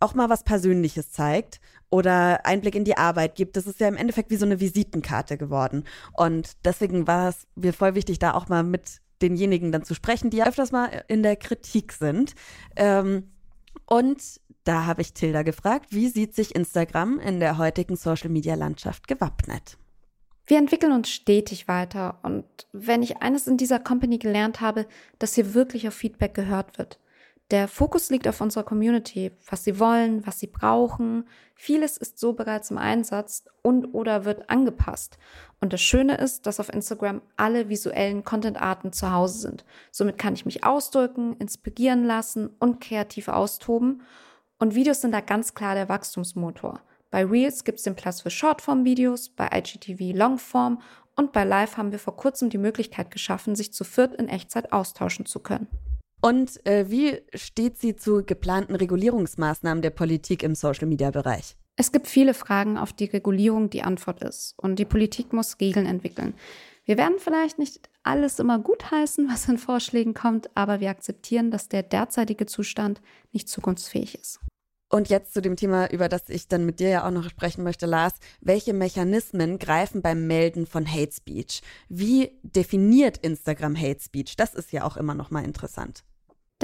[0.00, 3.56] auch mal was Persönliches zeigt oder Einblick in die Arbeit gibt.
[3.56, 5.84] Das ist ja im Endeffekt wie so eine Visitenkarte geworden.
[6.12, 10.30] Und deswegen war es mir voll wichtig, da auch mal mit denjenigen dann zu sprechen,
[10.30, 12.34] die ja öfters mal in der Kritik sind.
[12.76, 13.30] Ähm,
[13.86, 19.76] und da habe ich Tilda gefragt, wie sieht sich Instagram in der heutigen Social-Media-Landschaft gewappnet?
[20.46, 24.86] Wir entwickeln uns stetig weiter und wenn ich eines in dieser Company gelernt habe,
[25.18, 26.98] dass hier wirklich auf Feedback gehört wird.
[27.50, 31.28] Der Fokus liegt auf unserer Community, was sie wollen, was sie brauchen.
[31.54, 35.18] Vieles ist so bereits im Einsatz und oder wird angepasst.
[35.60, 39.64] Und das Schöne ist, dass auf Instagram alle visuellen Content-Arten zu Hause sind.
[39.90, 44.02] Somit kann ich mich ausdrücken, inspirieren lassen und kreativ austoben.
[44.58, 46.80] Und Videos sind da ganz klar der Wachstumsmotor.
[47.10, 50.80] Bei Reels gibt es den Platz für Shortform-Videos, bei IGTV Longform
[51.14, 54.72] und bei Live haben wir vor kurzem die Möglichkeit geschaffen, sich zu viert in Echtzeit
[54.72, 55.68] austauschen zu können.
[56.24, 61.54] Und äh, wie steht sie zu geplanten Regulierungsmaßnahmen der Politik im Social-Media-Bereich?
[61.76, 64.54] Es gibt viele Fragen, auf die Regulierung die Antwort ist.
[64.56, 66.32] Und die Politik muss Regeln entwickeln.
[66.86, 71.68] Wir werden vielleicht nicht alles immer gutheißen, was in Vorschlägen kommt, aber wir akzeptieren, dass
[71.68, 73.02] der derzeitige Zustand
[73.32, 74.40] nicht zukunftsfähig ist.
[74.88, 77.64] Und jetzt zu dem Thema, über das ich dann mit dir ja auch noch sprechen
[77.64, 78.14] möchte, Lars.
[78.40, 81.60] Welche Mechanismen greifen beim Melden von Hate Speech?
[81.90, 84.36] Wie definiert Instagram Hate Speech?
[84.36, 86.02] Das ist ja auch immer noch mal interessant.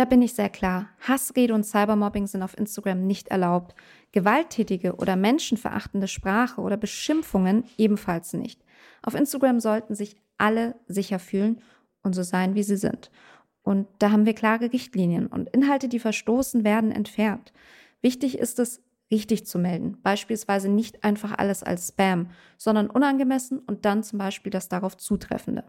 [0.00, 0.88] Da bin ich sehr klar.
[1.06, 3.74] Hassrede und Cybermobbing sind auf Instagram nicht erlaubt.
[4.12, 8.64] Gewalttätige oder menschenverachtende Sprache oder Beschimpfungen ebenfalls nicht.
[9.02, 11.60] Auf Instagram sollten sich alle sicher fühlen
[12.02, 13.10] und so sein, wie sie sind.
[13.62, 17.52] Und da haben wir klare Richtlinien und Inhalte, die verstoßen, werden entfernt.
[18.00, 19.98] Wichtig ist es, richtig zu melden.
[20.02, 25.64] Beispielsweise nicht einfach alles als Spam, sondern unangemessen und dann zum Beispiel das darauf zutreffende.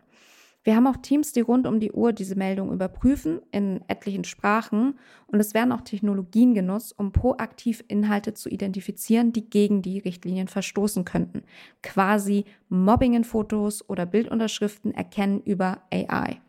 [0.64, 5.00] Wir haben auch Teams, die rund um die Uhr diese Meldung überprüfen in etlichen Sprachen
[5.26, 10.48] und es werden auch Technologien genutzt, um proaktiv Inhalte zu identifizieren, die gegen die Richtlinien
[10.48, 11.42] verstoßen könnten.
[11.82, 16.40] Quasi Mobbing in Fotos oder Bildunterschriften erkennen über AI.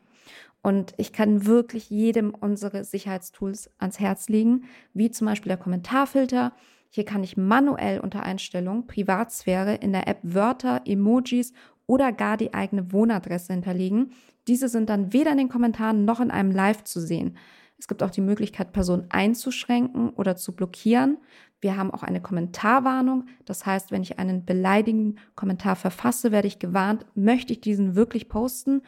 [0.62, 6.52] Und ich kann wirklich jedem unsere Sicherheitstools ans Herz legen, wie zum Beispiel der Kommentarfilter.
[6.88, 11.52] Hier kann ich manuell unter Einstellung Privatsphäre in der App Wörter, Emojis
[11.87, 14.12] oder gar die eigene Wohnadresse hinterlegen.
[14.49, 17.37] Diese sind dann weder in den Kommentaren noch in einem Live zu sehen.
[17.78, 21.18] Es gibt auch die Möglichkeit, Personen einzuschränken oder zu blockieren.
[21.61, 23.26] Wir haben auch eine Kommentarwarnung.
[23.45, 28.28] Das heißt, wenn ich einen beleidigenden Kommentar verfasse, werde ich gewarnt, möchte ich diesen wirklich
[28.28, 28.83] posten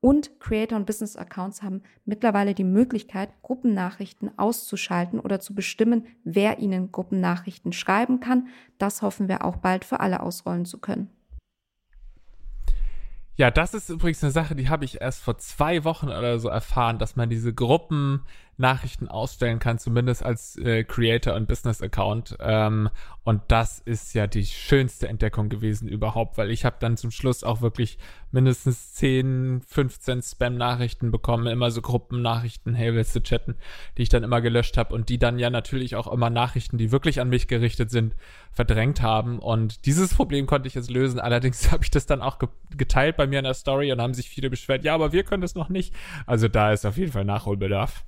[0.00, 6.58] und Creator und Business Accounts haben mittlerweile die Möglichkeit, Gruppennachrichten auszuschalten oder zu bestimmen, wer
[6.58, 8.48] ihnen Gruppennachrichten schreiben kann.
[8.78, 11.10] Das hoffen wir auch bald für alle ausrollen zu können.
[13.40, 16.50] Ja, das ist übrigens eine Sache, die habe ich erst vor zwei Wochen oder so
[16.50, 18.26] erfahren, dass man diese Gruppen
[18.60, 22.36] Nachrichten ausstellen kann, zumindest als äh, Creator und Business Account.
[22.40, 22.90] Ähm,
[23.24, 27.42] und das ist ja die schönste Entdeckung gewesen überhaupt, weil ich habe dann zum Schluss
[27.42, 27.98] auch wirklich
[28.30, 33.56] mindestens 10, 15 Spam-Nachrichten bekommen, immer so Gruppennachrichten, hey, willst du chatten,
[33.96, 36.92] die ich dann immer gelöscht habe und die dann ja natürlich auch immer Nachrichten, die
[36.92, 38.14] wirklich an mich gerichtet sind,
[38.52, 39.38] verdrängt haben.
[39.38, 41.18] Und dieses Problem konnte ich jetzt lösen.
[41.18, 44.14] Allerdings habe ich das dann auch ge geteilt bei mir in der Story und haben
[44.14, 45.92] sich viele beschwert, ja, aber wir können das noch nicht.
[46.26, 48.04] Also da ist auf jeden Fall Nachholbedarf.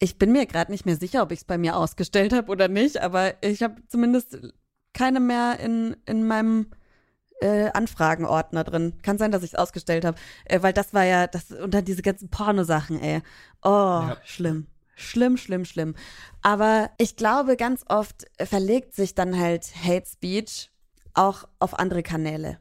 [0.00, 2.68] Ich bin mir gerade nicht mehr sicher, ob ich es bei mir ausgestellt habe oder
[2.68, 4.38] nicht, aber ich habe zumindest
[4.92, 6.66] keine mehr in, in meinem
[7.40, 8.94] äh, Anfragenordner drin.
[9.02, 12.02] Kann sein, dass ich es ausgestellt habe, äh, weil das war ja das unter diese
[12.02, 13.20] ganzen Pornosachen, ey.
[13.62, 14.16] Oh, ja.
[14.24, 14.66] schlimm.
[14.96, 15.94] Schlimm, schlimm, schlimm.
[16.42, 20.70] Aber ich glaube, ganz oft verlegt sich dann halt Hate Speech
[21.14, 22.58] auch auf andere Kanäle.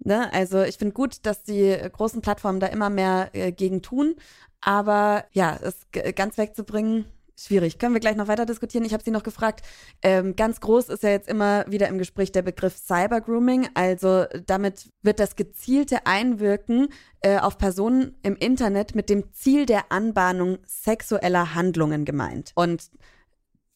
[0.00, 0.32] Ne?
[0.32, 4.14] Also ich finde gut, dass die großen Plattformen da immer mehr äh, gegen tun.
[4.60, 7.04] Aber ja, es ganz wegzubringen,
[7.38, 7.78] schwierig.
[7.78, 8.84] Können wir gleich noch weiter diskutieren?
[8.84, 9.64] Ich habe Sie noch gefragt.
[10.02, 13.68] Ähm, ganz groß ist ja jetzt immer wieder im Gespräch der Begriff Cybergrooming.
[13.74, 16.88] Also damit wird das gezielte Einwirken
[17.20, 22.52] äh, auf Personen im Internet mit dem Ziel der Anbahnung sexueller Handlungen gemeint.
[22.54, 22.90] Und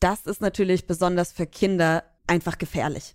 [0.00, 3.14] das ist natürlich besonders für Kinder einfach gefährlich.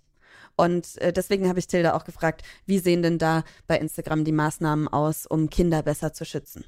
[0.58, 4.32] Und äh, deswegen habe ich Tilda auch gefragt, wie sehen denn da bei Instagram die
[4.32, 6.64] Maßnahmen aus, um Kinder besser zu schützen?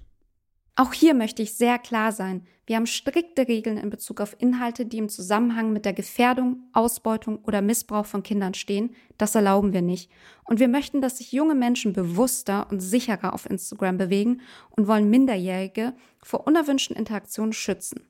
[0.77, 2.47] Auch hier möchte ich sehr klar sein.
[2.67, 7.41] Wir haben strikte Regeln in Bezug auf Inhalte, die im Zusammenhang mit der Gefährdung, Ausbeutung
[7.45, 8.95] oder Missbrauch von Kindern stehen.
[9.19, 10.09] Das erlauben wir nicht.
[10.45, 15.11] Und wir möchten, dass sich junge Menschen bewusster und sicherer auf Instagram bewegen und wollen
[15.11, 18.07] Minderjährige vor unerwünschten Interaktionen schützen.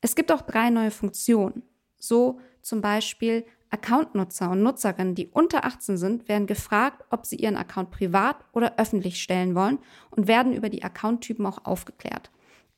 [0.00, 1.64] Es gibt auch drei neue Funktionen.
[1.98, 7.56] So zum Beispiel Accountnutzer und Nutzerinnen, die unter 18 sind, werden gefragt, ob sie ihren
[7.56, 9.78] Account privat oder öffentlich stellen wollen
[10.10, 12.30] und werden über die Accounttypen auch aufgeklärt.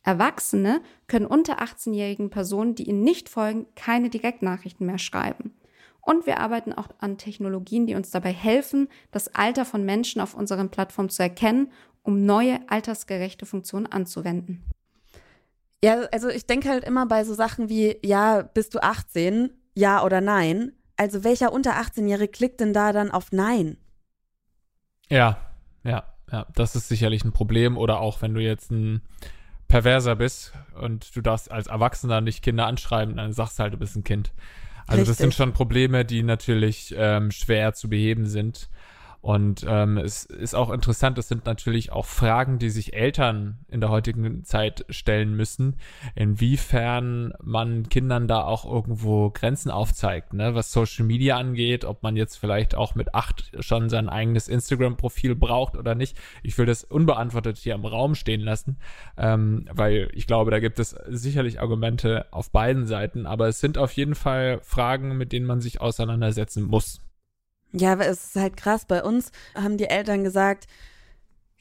[0.02, 5.54] Erwachsene können unter 18-jährigen Personen, die ihnen nicht folgen, keine Direktnachrichten mehr schreiben.
[6.00, 10.34] Und wir arbeiten auch an Technologien, die uns dabei helfen, das Alter von Menschen auf
[10.34, 11.70] unseren Plattformen zu erkennen,
[12.02, 14.64] um neue altersgerechte Funktionen anzuwenden.
[15.84, 19.50] Ja, also ich denke halt immer bei so Sachen wie, ja, bist du 18?
[19.74, 20.72] Ja oder nein?
[21.02, 23.76] Also welcher unter 18-Jährige klickt denn da dann auf Nein?
[25.10, 25.36] Ja,
[25.82, 27.76] ja, ja, das ist sicherlich ein Problem.
[27.76, 29.02] Oder auch wenn du jetzt ein
[29.66, 33.78] Perverser bist und du darfst als Erwachsener nicht Kinder anschreiben, dann sagst du halt, du
[33.78, 34.32] bist ein Kind.
[34.86, 35.08] Also Richtig.
[35.08, 38.68] das sind schon Probleme, die natürlich ähm, schwer zu beheben sind.
[39.22, 43.80] Und ähm, es ist auch interessant, es sind natürlich auch Fragen, die sich Eltern in
[43.80, 45.76] der heutigen Zeit stellen müssen,
[46.16, 50.56] inwiefern man Kindern da auch irgendwo Grenzen aufzeigt, ne?
[50.56, 55.36] was Social Media angeht, ob man jetzt vielleicht auch mit acht schon sein eigenes Instagram-Profil
[55.36, 56.18] braucht oder nicht.
[56.42, 58.76] Ich will das unbeantwortet hier im Raum stehen lassen,
[59.16, 63.78] ähm, weil ich glaube, da gibt es sicherlich Argumente auf beiden Seiten, aber es sind
[63.78, 67.00] auf jeden Fall Fragen, mit denen man sich auseinandersetzen muss.
[67.72, 68.84] Ja, es ist halt krass.
[68.84, 70.66] Bei uns haben die Eltern gesagt,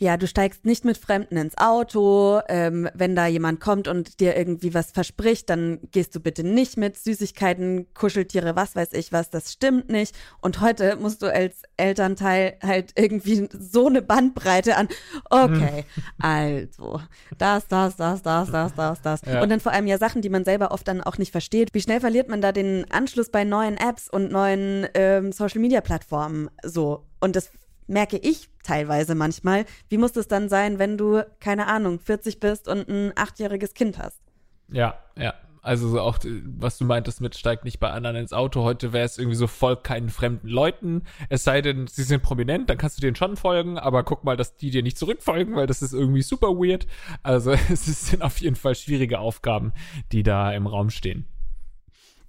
[0.02, 2.42] ja, du steigst nicht mit Fremden ins Auto.
[2.50, 6.76] Ähm, wenn da jemand kommt und dir irgendwie was verspricht, dann gehst du bitte nicht
[6.76, 9.30] mit Süßigkeiten, Kuscheltiere, was weiß ich was.
[9.30, 10.16] Das stimmt nicht.
[10.42, 14.88] Und heute musst du als Elternteil halt irgendwie so eine Bandbreite an.
[15.30, 16.04] Okay, hm.
[16.18, 17.00] also
[17.38, 19.22] das, das, das, das, das, das, das.
[19.28, 19.44] Ja.
[19.44, 21.76] Und dann vor allem ja Sachen, die man selber oft dann auch nicht versteht.
[21.76, 27.06] Wie schnell verliert man da den Anschluss bei neuen Apps und neuen ähm, Social-Media-Plattformen so?
[27.20, 27.52] Und das
[27.88, 29.66] merke ich teilweise manchmal.
[29.90, 33.98] Wie muss es dann sein, wenn du, keine Ahnung, 40 bist und ein achtjähriges Kind
[33.98, 34.22] hast?
[34.70, 35.34] Ja, ja.
[35.64, 36.18] Also auch,
[36.58, 38.64] was du meintest mit steigt nicht bei anderen ins Auto.
[38.64, 41.04] Heute wäre es irgendwie so, folgt keinen fremden Leuten.
[41.30, 44.36] Es sei denn, sie sind prominent, dann kannst du denen schon folgen, aber guck mal,
[44.36, 46.88] dass die dir nicht zurückfolgen, weil das ist irgendwie super weird.
[47.22, 49.72] Also es sind auf jeden Fall schwierige Aufgaben,
[50.12, 51.28] die da im Raum stehen.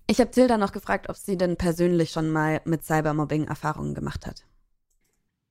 [0.06, 4.26] Ich habe Tilda noch gefragt, ob sie denn persönlich schon mal mit Cybermobbing Erfahrungen gemacht
[4.26, 4.44] hat.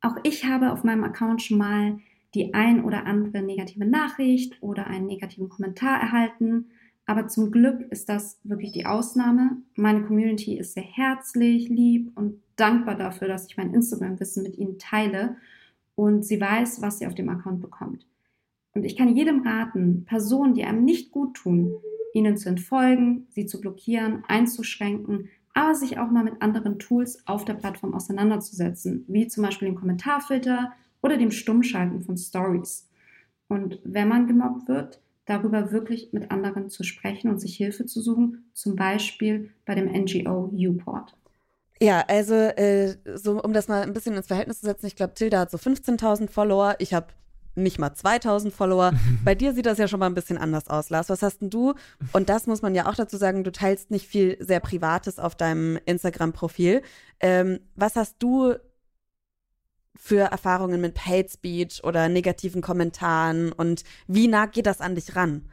[0.01, 1.99] Auch ich habe auf meinem Account schon mal
[2.33, 6.67] die ein oder andere negative Nachricht oder einen negativen Kommentar erhalten.
[7.05, 9.57] Aber zum Glück ist das wirklich die Ausnahme.
[9.75, 14.79] Meine Community ist sehr herzlich, lieb und dankbar dafür, dass ich mein Instagram-Wissen mit ihnen
[14.79, 15.35] teile
[15.95, 18.05] und sie weiß, was sie auf dem Account bekommt.
[18.73, 21.73] Und ich kann jedem raten, Personen, die einem nicht gut tun,
[22.13, 27.45] ihnen zu entfolgen, sie zu blockieren, einzuschränken, aber sich auch mal mit anderen Tools auf
[27.45, 30.71] der Plattform auseinanderzusetzen, wie zum Beispiel dem Kommentarfilter
[31.01, 32.87] oder dem Stummschalten von Stories.
[33.47, 38.01] Und wenn man gemobbt wird, darüber wirklich mit anderen zu sprechen und sich Hilfe zu
[38.01, 41.15] suchen, zum Beispiel bei dem NGO Uport.
[41.81, 45.15] Ja, also äh, so um das mal ein bisschen ins Verhältnis zu setzen, ich glaube,
[45.15, 47.07] Tilda hat so 15.000 Follower, ich habe
[47.55, 48.93] nicht mal 2000 Follower.
[49.25, 51.09] Bei dir sieht das ja schon mal ein bisschen anders aus, Lars.
[51.09, 51.73] Was hast denn du?
[52.13, 55.35] Und das muss man ja auch dazu sagen, du teilst nicht viel sehr Privates auf
[55.35, 56.81] deinem Instagram-Profil.
[57.19, 58.55] Ähm, was hast du
[59.95, 65.15] für Erfahrungen mit Hate Speech oder negativen Kommentaren und wie nah geht das an dich
[65.15, 65.49] ran?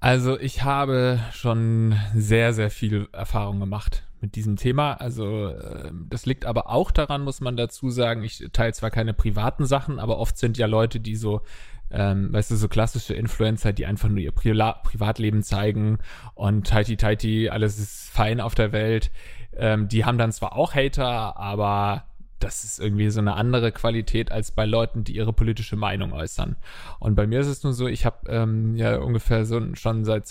[0.00, 4.94] Also ich habe schon sehr, sehr viel Erfahrung gemacht mit diesem Thema.
[4.94, 9.14] Also äh, das liegt aber auch daran, muss man dazu sagen, ich teile zwar keine
[9.14, 11.42] privaten Sachen, aber oft sind ja Leute, die so
[11.90, 14.52] ähm, weißt du, so klassische Influencer, die einfach nur ihr Pri
[14.84, 15.98] Privatleben zeigen
[16.34, 19.10] und tighty tighty, alles ist fein auf der Welt.
[19.56, 22.04] Ähm, die haben dann zwar auch Hater, aber
[22.38, 26.56] das ist irgendwie so eine andere Qualität als bei Leuten, die ihre politische Meinung äußern.
[26.98, 30.26] Und bei mir ist es nur so, ich habe ähm, ja ungefähr so schon seit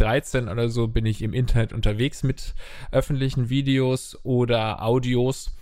[0.00, 2.54] 2013 oder so bin ich im Internet unterwegs mit
[2.90, 5.54] öffentlichen Videos oder Audios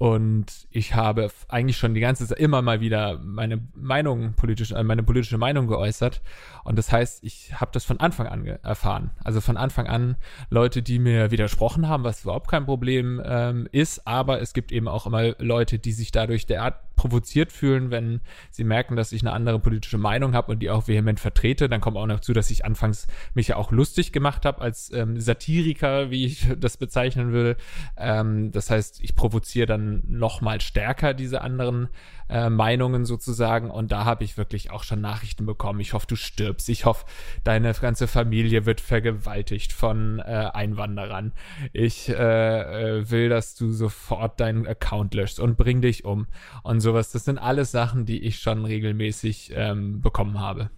[0.00, 4.82] und ich habe eigentlich schon die ganze Zeit immer mal wieder meine Meinung politisch, äh,
[4.82, 6.22] meine politische Meinung geäußert.
[6.64, 9.10] Und das heißt, ich habe das von Anfang an erfahren.
[9.22, 10.16] Also von Anfang an
[10.48, 14.06] Leute, die mir widersprochen haben, was überhaupt kein Problem ähm, ist.
[14.06, 18.20] Aber es gibt eben auch immer Leute, die sich dadurch derart provoziert fühlen, wenn
[18.50, 21.66] sie merken, dass ich eine andere politische Meinung habe und die auch vehement vertrete.
[21.66, 24.92] Dann kommt auch noch zu, dass ich anfangs mich ja auch lustig gemacht habe als
[24.92, 27.56] ähm, Satiriker, wie ich das bezeichnen würde.
[27.96, 31.88] Ähm, das heißt, ich provoziere dann noch mal stärker diese anderen
[32.30, 33.70] äh, Meinungen sozusagen.
[33.70, 35.80] Und da habe ich wirklich auch schon Nachrichten bekommen.
[35.80, 36.68] Ich hoffe, du stirbst.
[36.68, 37.04] Ich hoffe,
[37.44, 41.32] deine ganze Familie wird vergewaltigt von äh, Einwanderern.
[41.72, 46.26] Ich äh, äh, will, dass du sofort deinen Account löschst und bring dich um
[46.62, 47.12] und sowas.
[47.12, 50.70] Das sind alles Sachen, die ich schon regelmäßig ähm, bekommen habe.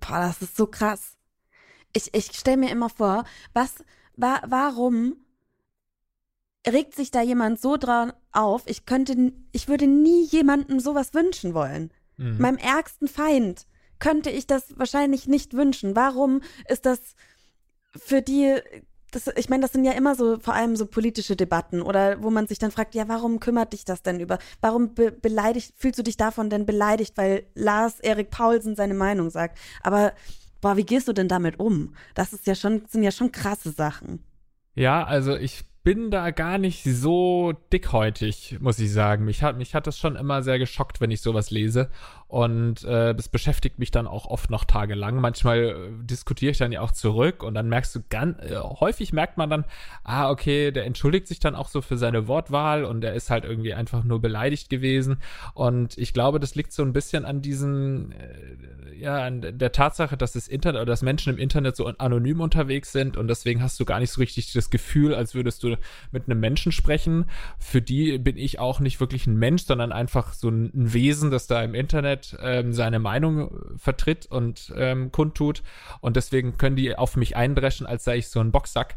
[0.00, 1.16] Boah, das ist so krass.
[1.92, 3.84] Ich, ich stelle mir immer vor, was,
[4.16, 5.16] wa warum
[6.66, 11.54] regt sich da jemand so dran auf, ich könnte, ich würde nie jemandem sowas wünschen
[11.54, 11.90] wollen.
[12.16, 12.38] Mhm.
[12.38, 13.66] Meinem ärgsten Feind
[13.98, 15.96] könnte ich das wahrscheinlich nicht wünschen.
[15.96, 17.00] Warum ist das
[17.96, 18.56] für die,
[19.10, 22.30] das, ich meine, das sind ja immer so, vor allem so politische Debatten oder wo
[22.30, 25.98] man sich dann fragt, ja, warum kümmert dich das denn über, warum be beleidigt, fühlst
[25.98, 29.58] du dich davon denn beleidigt, weil Lars Erik Paulsen seine Meinung sagt.
[29.82, 30.12] Aber,
[30.60, 31.94] boah, wie gehst du denn damit um?
[32.14, 34.24] Das ist ja schon, sind ja schon krasse Sachen.
[34.74, 39.24] Ja, also ich bin da gar nicht so dickhäutig, muss ich sagen.
[39.24, 41.90] Mich hat, mich hat das schon immer sehr geschockt, wenn ich sowas lese.
[42.30, 45.20] Und äh, das beschäftigt mich dann auch oft noch tagelang.
[45.20, 45.74] Manchmal äh,
[46.04, 49.50] diskutiere ich dann ja auch zurück und dann merkst du ganz, äh, häufig merkt man
[49.50, 49.64] dann,
[50.04, 53.44] ah, okay, der entschuldigt sich dann auch so für seine Wortwahl und er ist halt
[53.44, 55.16] irgendwie einfach nur beleidigt gewesen.
[55.54, 60.16] Und ich glaube, das liegt so ein bisschen an diesen, äh, ja, an der Tatsache,
[60.16, 63.80] dass das Internet oder dass Menschen im Internet so anonym unterwegs sind und deswegen hast
[63.80, 65.74] du gar nicht so richtig das Gefühl, als würdest du
[66.12, 67.24] mit einem Menschen sprechen.
[67.58, 71.48] Für die bin ich auch nicht wirklich ein Mensch, sondern einfach so ein Wesen, das
[71.48, 75.62] da im Internet Internet ähm, seine Meinung vertritt und ähm, kundtut.
[76.00, 78.96] Und deswegen können die auf mich eindreschen, als sei ich so ein Boxsack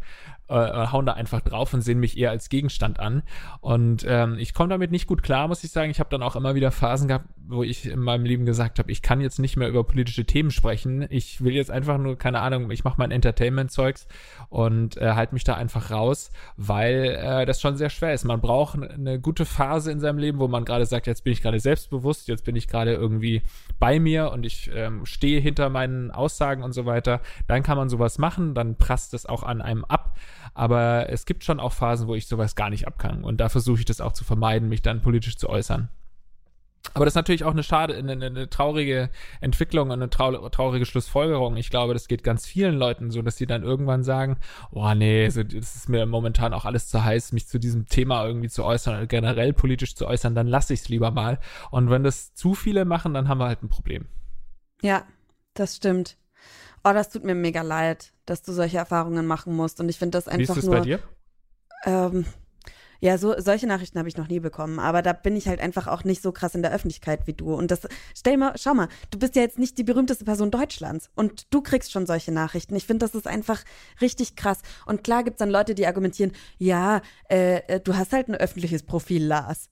[0.50, 3.24] äh, äh, hauen da einfach drauf und sehen mich eher als Gegenstand an.
[3.62, 5.90] Und ähm, ich komme damit nicht gut klar, muss ich sagen.
[5.90, 8.92] Ich habe dann auch immer wieder Phasen gehabt, wo ich in meinem Leben gesagt habe,
[8.92, 11.06] ich kann jetzt nicht mehr über politische Themen sprechen.
[11.10, 14.08] Ich will jetzt einfach nur, keine Ahnung, ich mache mein Entertainment-Zeugs
[14.50, 18.26] und äh, halte mich da einfach raus, weil äh, das schon sehr schwer ist.
[18.26, 21.42] Man braucht eine gute Phase in seinem Leben, wo man gerade sagt, jetzt bin ich
[21.42, 23.44] gerade selbstbewusst, jetzt bin ich gerade irgendwie
[23.80, 27.22] bei mir und ich ähm, stehe hinter meinen Aussagen und so weiter.
[27.48, 30.18] Dann kann man sowas machen, dann prasst es auch an einem ab.
[30.54, 33.24] Aber es gibt schon auch Phasen, wo ich sowas gar nicht abkann.
[33.24, 35.90] Und da versuche ich das auch zu vermeiden, mich dann politisch zu äußern.
[36.94, 40.86] Aber das ist natürlich auch eine schade, eine, eine traurige Entwicklung und eine trau traurige
[40.86, 41.56] Schlussfolgerung.
[41.56, 44.38] Ich glaube, das geht ganz vielen Leuten so, dass sie dann irgendwann sagen,
[44.72, 48.26] oh nee, so, das ist mir momentan auch alles zu heiß, mich zu diesem Thema
[48.26, 51.40] irgendwie zu äußern oder generell politisch zu äußern, dann lasse ich es lieber mal.
[51.72, 54.06] Und wenn das zu viele machen, dann haben wir halt ein Problem.
[54.82, 55.04] Ja,
[55.54, 56.18] das stimmt.
[56.84, 59.80] Oh, das tut mir mega leid, dass du solche Erfahrungen machen musst.
[59.80, 60.76] Und ich finde das einfach Wie ist das nur.
[60.76, 61.00] bei dir?
[61.86, 62.26] Ähm,
[63.04, 64.80] ja, so, solche Nachrichten habe ich noch nie bekommen.
[64.80, 67.54] Aber da bin ich halt einfach auch nicht so krass in der Öffentlichkeit wie du.
[67.54, 67.82] Und das,
[68.18, 71.10] stell mal, schau mal, du bist ja jetzt nicht die berühmteste Person Deutschlands.
[71.14, 72.78] Und du kriegst schon solche Nachrichten.
[72.78, 73.62] Ich finde, das ist einfach
[74.00, 74.60] richtig krass.
[74.86, 78.36] Und klar gibt es dann Leute, die argumentieren, ja, äh, äh, du hast halt ein
[78.36, 79.70] öffentliches Profil, Lars.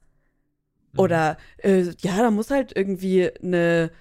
[0.91, 0.99] Mhm.
[0.99, 3.91] Oder, äh, ja, da muss halt irgendwie eine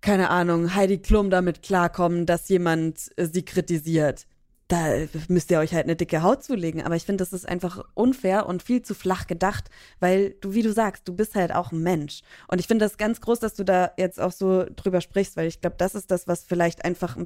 [0.00, 4.26] keine Ahnung, Heidi Klum damit klarkommen, dass jemand äh, sie kritisiert.
[4.68, 6.82] Da müsst ihr euch halt eine dicke Haut zulegen.
[6.82, 10.62] Aber ich finde, das ist einfach unfair und viel zu flach gedacht, weil du, wie
[10.62, 12.20] du sagst, du bist halt auch ein Mensch.
[12.48, 15.48] Und ich finde das ganz groß, dass du da jetzt auch so drüber sprichst, weil
[15.48, 17.16] ich glaube, das ist das, was vielleicht einfach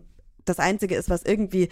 [0.45, 1.69] das Einzige ist, was irgendwie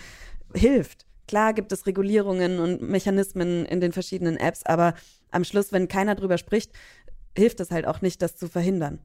[0.55, 1.07] hilft.
[1.29, 4.95] Klar gibt es Regulierungen und Mechanismen in den verschiedenen Apps, aber
[5.31, 6.73] am Schluss, wenn keiner drüber spricht,
[7.37, 8.99] hilft es halt auch nicht, das zu verhindern.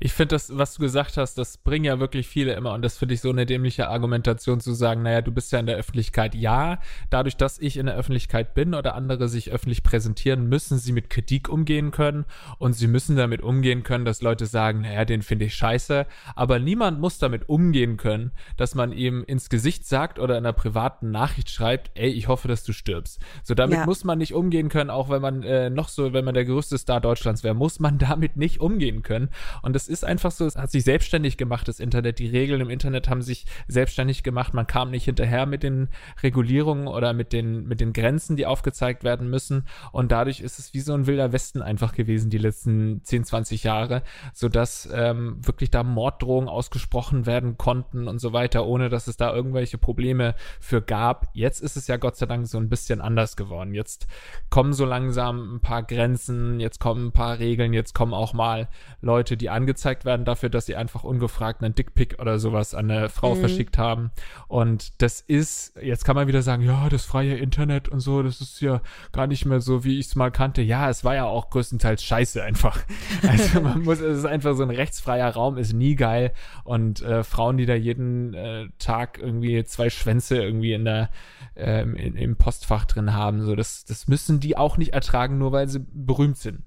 [0.00, 2.98] Ich finde das, was du gesagt hast, das bringen ja wirklich viele immer und das
[2.98, 6.34] finde ich so eine dämliche Argumentation zu sagen, naja, du bist ja in der Öffentlichkeit.
[6.34, 6.78] Ja,
[7.10, 11.10] dadurch, dass ich in der Öffentlichkeit bin oder andere sich öffentlich präsentieren, müssen sie mit
[11.10, 12.24] Kritik umgehen können
[12.58, 16.58] und sie müssen damit umgehen können, dass Leute sagen, naja, den finde ich scheiße, aber
[16.58, 21.10] niemand muss damit umgehen können, dass man ihm ins Gesicht sagt oder in einer privaten
[21.10, 23.20] Nachricht schreibt, ey, ich hoffe, dass du stirbst.
[23.42, 23.86] So damit ja.
[23.86, 26.78] muss man nicht umgehen können, auch wenn man äh, noch so, wenn man der größte
[26.78, 29.30] Star Deutschlands wäre, muss man damit nicht umgehen können.
[29.62, 32.18] Und es ist einfach so, es hat sich selbstständig gemacht, das Internet.
[32.18, 34.54] Die Regeln im Internet haben sich selbstständig gemacht.
[34.54, 35.88] Man kam nicht hinterher mit den
[36.22, 39.66] Regulierungen oder mit den, mit den Grenzen, die aufgezeigt werden müssen.
[39.92, 43.64] Und dadurch ist es wie so ein wilder Westen einfach gewesen, die letzten 10, 20
[43.64, 44.02] Jahre,
[44.32, 49.34] sodass ähm, wirklich da Morddrohungen ausgesprochen werden konnten und so weiter, ohne dass es da
[49.34, 51.28] irgendwelche Probleme für gab.
[51.32, 53.74] Jetzt ist es ja Gott sei Dank so ein bisschen anders geworden.
[53.74, 54.06] Jetzt
[54.50, 58.68] kommen so langsam ein paar Grenzen, jetzt kommen ein paar Regeln, jetzt kommen auch mal
[59.00, 63.08] Leute, die angezeigt werden dafür, dass sie einfach ungefragt einen Dickpick oder sowas an eine
[63.08, 63.40] Frau mhm.
[63.40, 64.10] verschickt haben.
[64.48, 68.40] Und das ist, jetzt kann man wieder sagen, ja, das freie Internet und so, das
[68.40, 68.80] ist ja
[69.12, 70.62] gar nicht mehr so, wie ich es mal kannte.
[70.62, 72.80] Ja, es war ja auch größtenteils scheiße einfach.
[73.26, 76.32] Also man muss, es ist einfach so ein rechtsfreier Raum, ist nie geil.
[76.64, 81.10] Und äh, Frauen, die da jeden äh, Tag irgendwie zwei Schwänze irgendwie in der
[81.56, 85.52] ähm, in, im Postfach drin haben, so das, das müssen die auch nicht ertragen, nur
[85.52, 86.62] weil sie berühmt sind.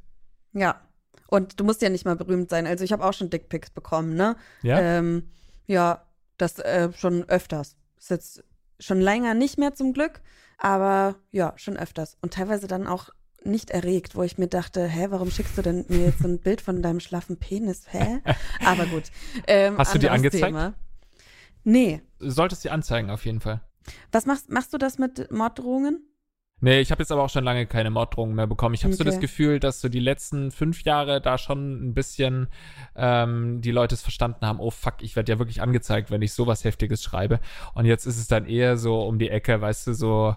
[0.53, 0.81] Ja,
[1.29, 2.65] und du musst ja nicht mal berühmt sein.
[2.65, 4.35] Also ich habe auch schon Dickpics bekommen, ne?
[4.63, 4.79] Ja.
[4.79, 5.29] Ähm,
[5.67, 6.05] ja,
[6.37, 7.75] das äh, schon öfters.
[7.97, 8.43] Ist jetzt
[8.79, 10.21] schon länger nicht mehr zum Glück,
[10.57, 12.17] aber ja, schon öfters.
[12.21, 13.09] Und teilweise dann auch
[13.43, 16.39] nicht erregt, wo ich mir dachte, hä, warum schickst du denn mir jetzt so ein
[16.39, 17.83] Bild von deinem schlaffen Penis?
[17.87, 18.21] Hä?
[18.65, 19.03] Aber gut.
[19.47, 20.45] Ähm, Hast du die angezeigt?
[20.45, 20.73] Thema.
[21.63, 22.01] Nee.
[22.19, 23.61] Du solltest die anzeigen, auf jeden Fall.
[24.11, 26.03] Was machst, machst du das mit Morddrohungen?
[26.61, 28.75] Nee, ich habe jetzt aber auch schon lange keine Morddrohungen mehr bekommen.
[28.75, 29.03] Ich habe okay.
[29.03, 32.47] so das Gefühl, dass so die letzten fünf Jahre da schon ein bisschen
[32.95, 36.33] ähm, die Leute es verstanden haben, oh fuck, ich werde ja wirklich angezeigt, wenn ich
[36.33, 37.39] sowas Heftiges schreibe.
[37.73, 40.35] Und jetzt ist es dann eher so um die Ecke, weißt du, so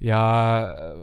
[0.00, 0.94] ja,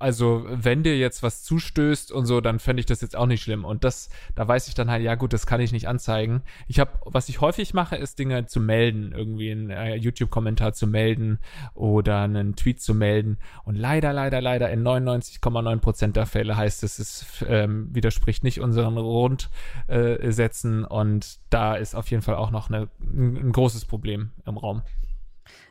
[0.00, 3.40] also wenn dir jetzt was zustößt und so, dann fände ich das jetzt auch nicht
[3.40, 3.64] schlimm.
[3.64, 6.42] Und das, da weiß ich dann halt, ja gut, das kann ich nicht anzeigen.
[6.66, 10.88] Ich habe, was ich häufig mache, ist Dinge zu melden, irgendwie einen äh, YouTube-Kommentar zu
[10.88, 11.38] melden
[11.74, 13.38] oder einen Tweet zu melden.
[13.64, 18.60] Und leider, leider, leider in 99,9 Prozent der Fälle heißt es, es ähm, widerspricht nicht
[18.60, 23.84] unseren Rundsätzen äh, und da ist auf jeden Fall auch noch eine, ein, ein großes
[23.84, 24.82] Problem im Raum.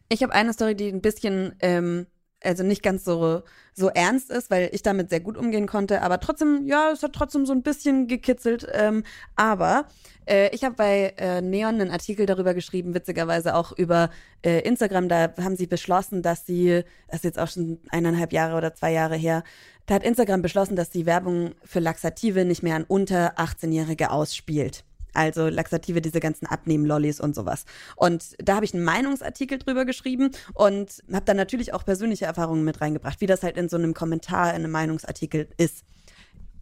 [0.07, 2.07] Ich habe eine Story, die ein bisschen ähm,
[2.43, 3.41] also nicht ganz so,
[3.73, 7.13] so ernst ist, weil ich damit sehr gut umgehen konnte, aber trotzdem, ja, es hat
[7.13, 8.67] trotzdem so ein bisschen gekitzelt.
[8.73, 9.03] Ähm,
[9.35, 9.85] aber
[10.25, 14.09] äh, ich habe bei äh, Neon einen Artikel darüber geschrieben, witzigerweise auch über
[14.43, 15.07] äh, Instagram.
[15.07, 18.91] Da haben sie beschlossen, dass sie, das ist jetzt auch schon eineinhalb Jahre oder zwei
[18.91, 19.43] Jahre her,
[19.87, 24.83] da hat Instagram beschlossen, dass die Werbung für Laxative nicht mehr an unter 18-Jährige ausspielt.
[25.13, 27.65] Also Laxative, diese ganzen Abnehmen-Lollis und sowas.
[27.95, 32.63] Und da habe ich einen Meinungsartikel drüber geschrieben und habe dann natürlich auch persönliche Erfahrungen
[32.63, 35.83] mit reingebracht, wie das halt in so einem Kommentar in einem Meinungsartikel ist.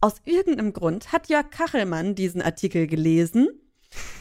[0.02, 3.50] Aus irgendeinem Grund hat Jörg Kachelmann diesen Artikel gelesen,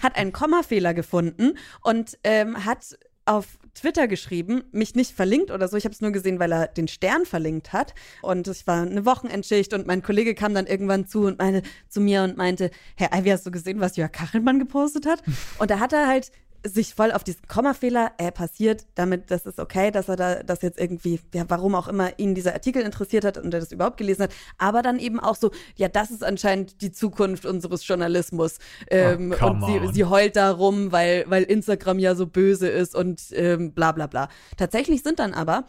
[0.03, 2.99] hat einen Kommafehler gefunden und ähm, hat
[3.29, 5.76] auf Twitter geschrieben, mich nicht verlinkt oder so.
[5.76, 7.95] Ich habe es nur gesehen, weil er den Stern verlinkt hat.
[8.22, 12.01] Und ich war eine Wochenendschicht und mein Kollege kam dann irgendwann zu und meinte zu
[12.01, 15.22] mir und meinte, Herr Ivy, hast du gesehen, was Jörg Kachelmann gepostet hat?
[15.59, 16.31] Und da hat er halt
[16.64, 20.62] sich voll auf diesen Kommafehler äh, passiert, damit das ist okay, dass er da das
[20.62, 23.96] jetzt irgendwie, ja, warum auch immer ihn dieser Artikel interessiert hat und er das überhaupt
[23.96, 28.59] gelesen hat, aber dann eben auch so, ja, das ist anscheinend die Zukunft unseres Journalismus.
[28.90, 32.94] Ähm, oh, und sie, sie heult da rum, weil, weil Instagram ja so böse ist
[32.94, 34.28] und ähm, bla bla bla.
[34.56, 35.64] Tatsächlich sind dann aber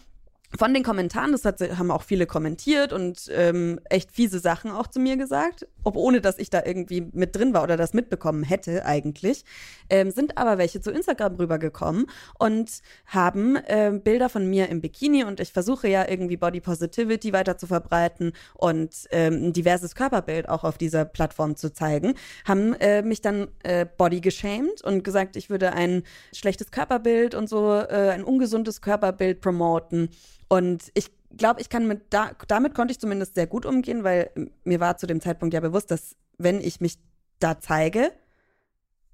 [0.58, 4.88] von den Kommentaren, das hat, haben auch viele kommentiert und ähm, echt fiese Sachen auch
[4.88, 8.44] zu mir gesagt, ob ohne dass ich da irgendwie mit drin war oder das mitbekommen
[8.44, 9.46] hätte eigentlich,
[9.90, 12.08] ähm, sind aber welche zu Instagram rübergekommen
[12.40, 17.32] und haben ähm, Bilder von mir im Bikini und ich versuche ja irgendwie Body Positivity
[17.32, 22.74] weiter zu verbreiten und ähm, ein diverses Körperbild auch auf dieser Plattform zu zeigen, haben
[22.74, 27.72] äh, mich dann äh, Body geshamed und gesagt, ich würde ein schlechtes Körperbild und so
[27.72, 30.10] äh, ein ungesundes Körperbild promoten
[30.50, 34.32] und ich glaube, ich kann mit da, damit konnte ich zumindest sehr gut umgehen, weil
[34.64, 36.98] mir war zu dem Zeitpunkt ja bewusst, dass wenn ich mich
[37.40, 38.12] da zeige,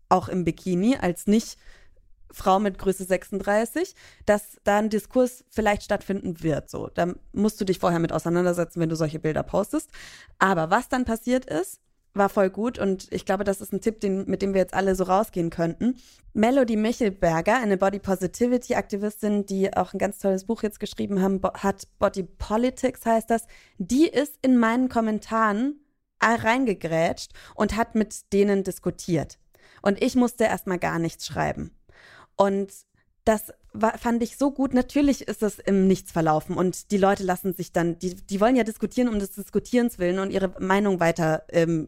[0.09, 1.57] auch im Bikini, als nicht
[2.31, 6.69] Frau mit Größe 36, dass da ein Diskurs vielleicht stattfinden wird.
[6.69, 9.89] So, da musst du dich vorher mit auseinandersetzen, wenn du solche Bilder postest.
[10.37, 11.79] Aber was dann passiert ist,
[12.15, 14.73] war voll gut und ich glaube, das ist ein Tipp, den, mit dem wir jetzt
[14.73, 15.97] alle so rausgehen könnten.
[16.33, 21.41] Melody Michelberger, eine Body Positivity Aktivistin, die auch ein ganz tolles Buch jetzt geschrieben haben,
[21.55, 23.47] hat Body Politics heißt das.
[23.77, 25.81] Die ist in meinen Kommentaren
[26.21, 29.37] reingegrätscht und hat mit denen diskutiert.
[29.81, 31.71] Und ich musste erstmal gar nichts schreiben.
[32.35, 32.71] Und
[33.25, 34.73] das war, fand ich so gut.
[34.73, 38.55] Natürlich ist das im Nichts verlaufen und die Leute lassen sich dann, die, die wollen
[38.55, 41.87] ja diskutieren um des Diskutierens willen und ihre Meinung weiter ähm,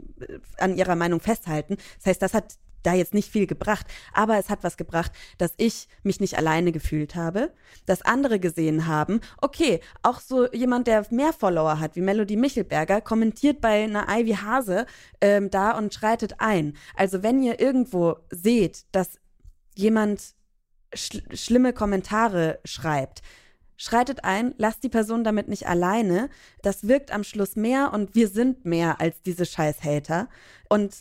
[0.58, 1.78] an ihrer Meinung festhalten.
[1.98, 5.54] Das heißt, das hat da jetzt nicht viel gebracht, aber es hat was gebracht, dass
[5.58, 7.52] ich mich nicht alleine gefühlt habe,
[7.86, 13.02] dass andere gesehen haben, okay, auch so jemand, der mehr Follower hat, wie Melody Michelberger,
[13.02, 14.86] kommentiert bei einer Ivy Hase
[15.22, 16.78] ähm, da und schreitet ein.
[16.96, 19.20] Also wenn ihr irgendwo seht, dass
[19.76, 20.37] jemand
[20.94, 23.22] sch schlimme Kommentare schreibt,
[23.78, 26.30] schreitet ein, lasst die Person damit nicht alleine.
[26.62, 30.28] Das wirkt am Schluss mehr und wir sind mehr als diese scheiß Hater.
[30.68, 30.96] Und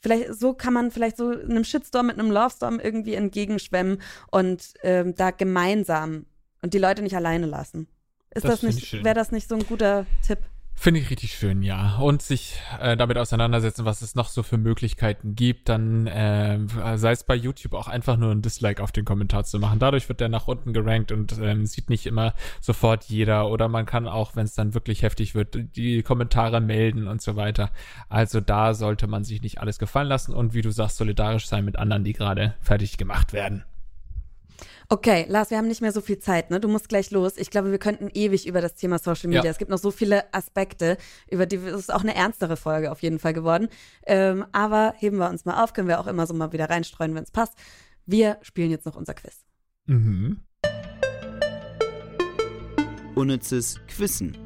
[0.00, 4.00] vielleicht so kann man vielleicht so einem Shitstorm mit einem Lovestorm irgendwie entgegenschwemmen
[4.30, 6.26] und ähm, da gemeinsam
[6.62, 7.88] und die Leute nicht alleine lassen.
[8.34, 10.38] Ist das, das nicht, wäre das nicht so ein guter Tipp?
[10.74, 11.98] Finde ich richtig schön, ja.
[11.98, 16.58] Und sich äh, damit auseinandersetzen, was es noch so für Möglichkeiten gibt, dann äh,
[16.96, 19.78] sei es bei YouTube auch einfach nur ein Dislike auf den Kommentar zu machen.
[19.78, 23.50] Dadurch wird der nach unten gerankt und ähm, sieht nicht immer sofort jeder.
[23.50, 27.36] Oder man kann auch, wenn es dann wirklich heftig wird, die Kommentare melden und so
[27.36, 27.70] weiter.
[28.08, 31.66] Also da sollte man sich nicht alles gefallen lassen und wie du sagst, solidarisch sein
[31.66, 33.64] mit anderen, die gerade fertig gemacht werden.
[34.88, 36.60] Okay, Lars, wir haben nicht mehr so viel Zeit, ne?
[36.60, 37.36] Du musst gleich los.
[37.36, 39.44] Ich glaube, wir könnten ewig über das Thema Social Media.
[39.44, 39.50] Ja.
[39.50, 40.96] Es gibt noch so viele Aspekte,
[41.30, 43.68] über die es ist auch eine ernstere Folge auf jeden Fall geworden.
[44.06, 47.14] Ähm, aber heben wir uns mal auf, können wir auch immer so mal wieder reinstreuen,
[47.14, 47.54] wenn es passt.
[48.06, 49.44] Wir spielen jetzt noch unser Quiz.
[49.86, 50.40] Mhm.
[53.14, 54.36] Unnützes Quissen.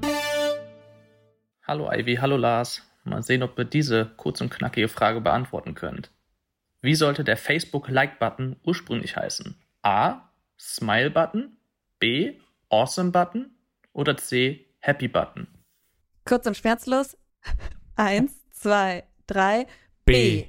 [1.67, 2.83] Hallo Ivy, hallo Lars.
[3.05, 6.11] Mal sehen, ob ihr diese kurz und knackige Frage beantworten könnt.
[6.81, 9.55] Wie sollte der Facebook-Like-Button ursprünglich heißen?
[9.85, 10.31] A.
[10.59, 11.57] Smile-Button,
[11.99, 12.39] B.
[12.71, 13.51] Awesome-Button
[13.93, 14.67] oder C.
[14.81, 15.47] Happy-Button?
[16.25, 17.17] Kurz und schmerzlos.
[17.97, 19.67] Eins, zwei, drei.
[20.05, 20.43] B.
[20.43, 20.47] B.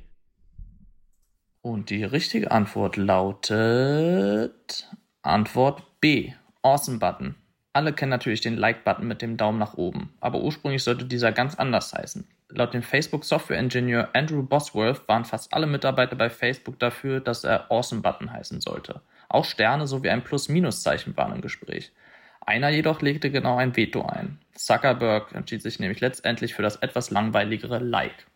[1.61, 4.89] Und die richtige Antwort lautet
[5.21, 6.33] Antwort B.
[6.61, 7.35] Awesome-Button.
[7.73, 11.55] Alle kennen natürlich den Like-Button mit dem Daumen nach oben, aber ursprünglich sollte dieser ganz
[11.55, 12.25] anders heißen.
[12.49, 18.31] Laut dem Facebook-Software-Ingenieur Andrew Bosworth waren fast alle Mitarbeiter bei Facebook dafür, dass er Awesome-Button
[18.31, 19.01] heißen sollte.
[19.35, 21.91] Auch Sterne sowie ein Plus-Minus-Zeichen waren im Gespräch.
[22.39, 24.39] Einer jedoch legte genau ein Veto ein.
[24.53, 28.27] Zuckerberg entschied sich nämlich letztendlich für das etwas langweiligere Like.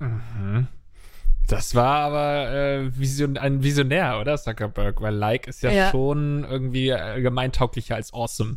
[0.00, 0.66] Mhm.
[1.46, 5.00] Das war aber äh, Vision, ein Visionär, oder Zuckerberg?
[5.00, 5.90] Weil Like ist ja, ja.
[5.90, 8.56] schon irgendwie allgemeintauglicher als Awesome.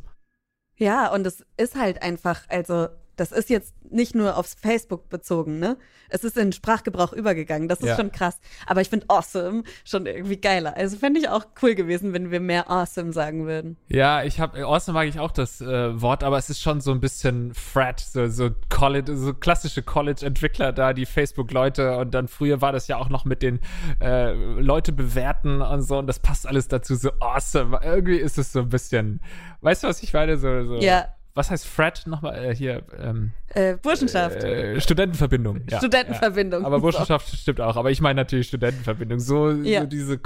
[0.75, 5.59] Ja, und es ist halt einfach, also das ist jetzt nicht nur aufs Facebook bezogen,
[5.59, 5.77] ne?
[6.09, 7.67] Es ist in Sprachgebrauch übergegangen.
[7.67, 7.95] Das ist ja.
[7.95, 8.39] schon krass.
[8.65, 10.75] Aber ich finde awesome schon irgendwie geiler.
[10.75, 13.77] Also fände ich auch cool gewesen, wenn wir mehr awesome sagen würden.
[13.87, 16.91] Ja, ich habe awesome mag ich auch das äh, Wort, aber es ist schon so
[16.91, 22.61] ein bisschen frat, so, so College, so klassische College-Entwickler da, die Facebook-Leute und dann früher
[22.61, 23.59] war das ja auch noch mit den
[23.99, 27.79] äh, Leute bewerten und so und das passt alles dazu, so awesome.
[27.83, 29.21] Irgendwie ist es so ein bisschen,
[29.61, 30.37] weißt du, was ich meine?
[30.37, 32.83] So, so ja was heißt Fred nochmal äh, hier?
[32.99, 34.43] Ähm, äh, Burschenschaft.
[34.43, 35.61] Äh, Studentenverbindung.
[35.69, 36.61] Ja, Studentenverbindung.
[36.61, 36.67] Ja.
[36.67, 37.37] Aber Burschenschaft so.
[37.37, 37.75] stimmt auch.
[37.75, 39.19] Aber ich meine natürlich Studentenverbindung.
[39.19, 39.81] So, ja.
[39.81, 40.17] so diese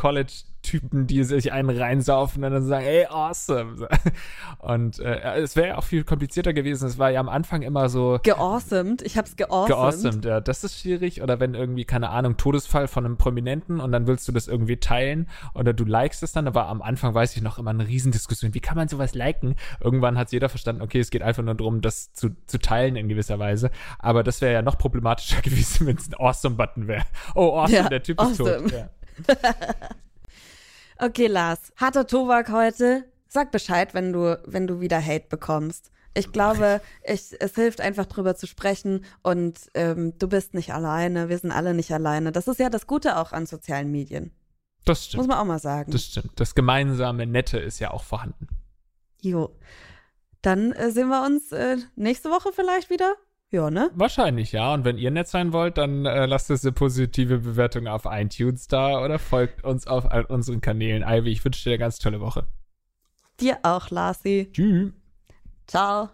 [0.68, 3.88] College-Typen, die sich einen reinsaufen und dann sagen, ey, awesome.
[4.60, 6.88] Und äh, es wäre ja auch viel komplizierter gewesen.
[6.88, 8.20] Es war ja am Anfang immer so.
[8.24, 9.02] Geawesomed.
[9.02, 9.68] Ich hab's geawesomed.
[9.68, 10.42] Geawesomed, ja.
[10.42, 11.22] Das ist schwierig.
[11.22, 14.78] Oder wenn irgendwie, keine Ahnung, Todesfall von einem Prominenten und dann willst du das irgendwie
[14.78, 16.48] teilen oder du likest es dann.
[16.48, 18.54] Aber am Anfang weiß ich noch immer eine Riesendiskussion.
[18.54, 19.56] Wie kann man sowas liken?
[19.80, 23.08] Irgendwann hat jeder verstanden, okay, es geht einfach nur darum, das zu, zu teilen in
[23.10, 23.72] gewisser Weise.
[24.00, 27.04] Aber das wäre ja noch problematischer gewesen, wenn es ein Awesome-Button wäre.
[27.36, 28.50] Oh, awesome, ja, der Typ awesome.
[28.50, 28.72] ist tot.
[28.72, 28.90] Ja.
[31.00, 31.60] okay, Lars.
[31.76, 33.06] Harter Tobak heute.
[33.28, 35.92] Sag Bescheid, wenn du, wenn du wieder Hate bekommst.
[36.14, 41.30] Ich glaube, ich, es hilft einfach drüber zu sprechen und ähm, du bist nicht alleine,
[41.30, 42.32] wir sind alle nicht alleine.
[42.32, 44.32] Das ist ja das Gute auch an sozialen Medien.
[44.86, 45.20] Das stimmt.
[45.20, 45.92] Muss man auch mal sagen.
[45.92, 46.32] Das stimmt.
[46.40, 48.48] Das gemeinsame Nette ist ja auch vorhanden.
[49.22, 49.56] Jo.
[50.42, 53.16] Dann äh, sehen wir uns äh, nächste Woche vielleicht wieder.
[53.50, 53.90] Ja, ne?
[53.96, 54.74] Wahrscheinlich, ja.
[54.74, 58.68] Und wenn ihr nett sein wollt, dann äh, lasst uns eine positive Bewertung auf iTunes
[58.68, 61.04] da oder folgt uns auf all unseren Kanälen.
[61.08, 62.46] Ivy, ich wünsche dir eine ganz tolle Woche.
[63.40, 64.50] Dir auch, Larsi.
[64.52, 64.92] Tschüss.
[65.66, 66.10] Ciao.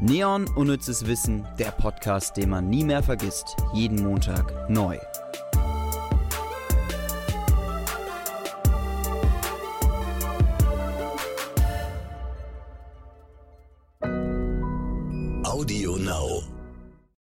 [0.00, 3.56] Neon Unnützes Wissen, der Podcast, den man nie mehr vergisst.
[3.72, 4.98] Jeden Montag neu.
[15.62, 16.51] Audio Now.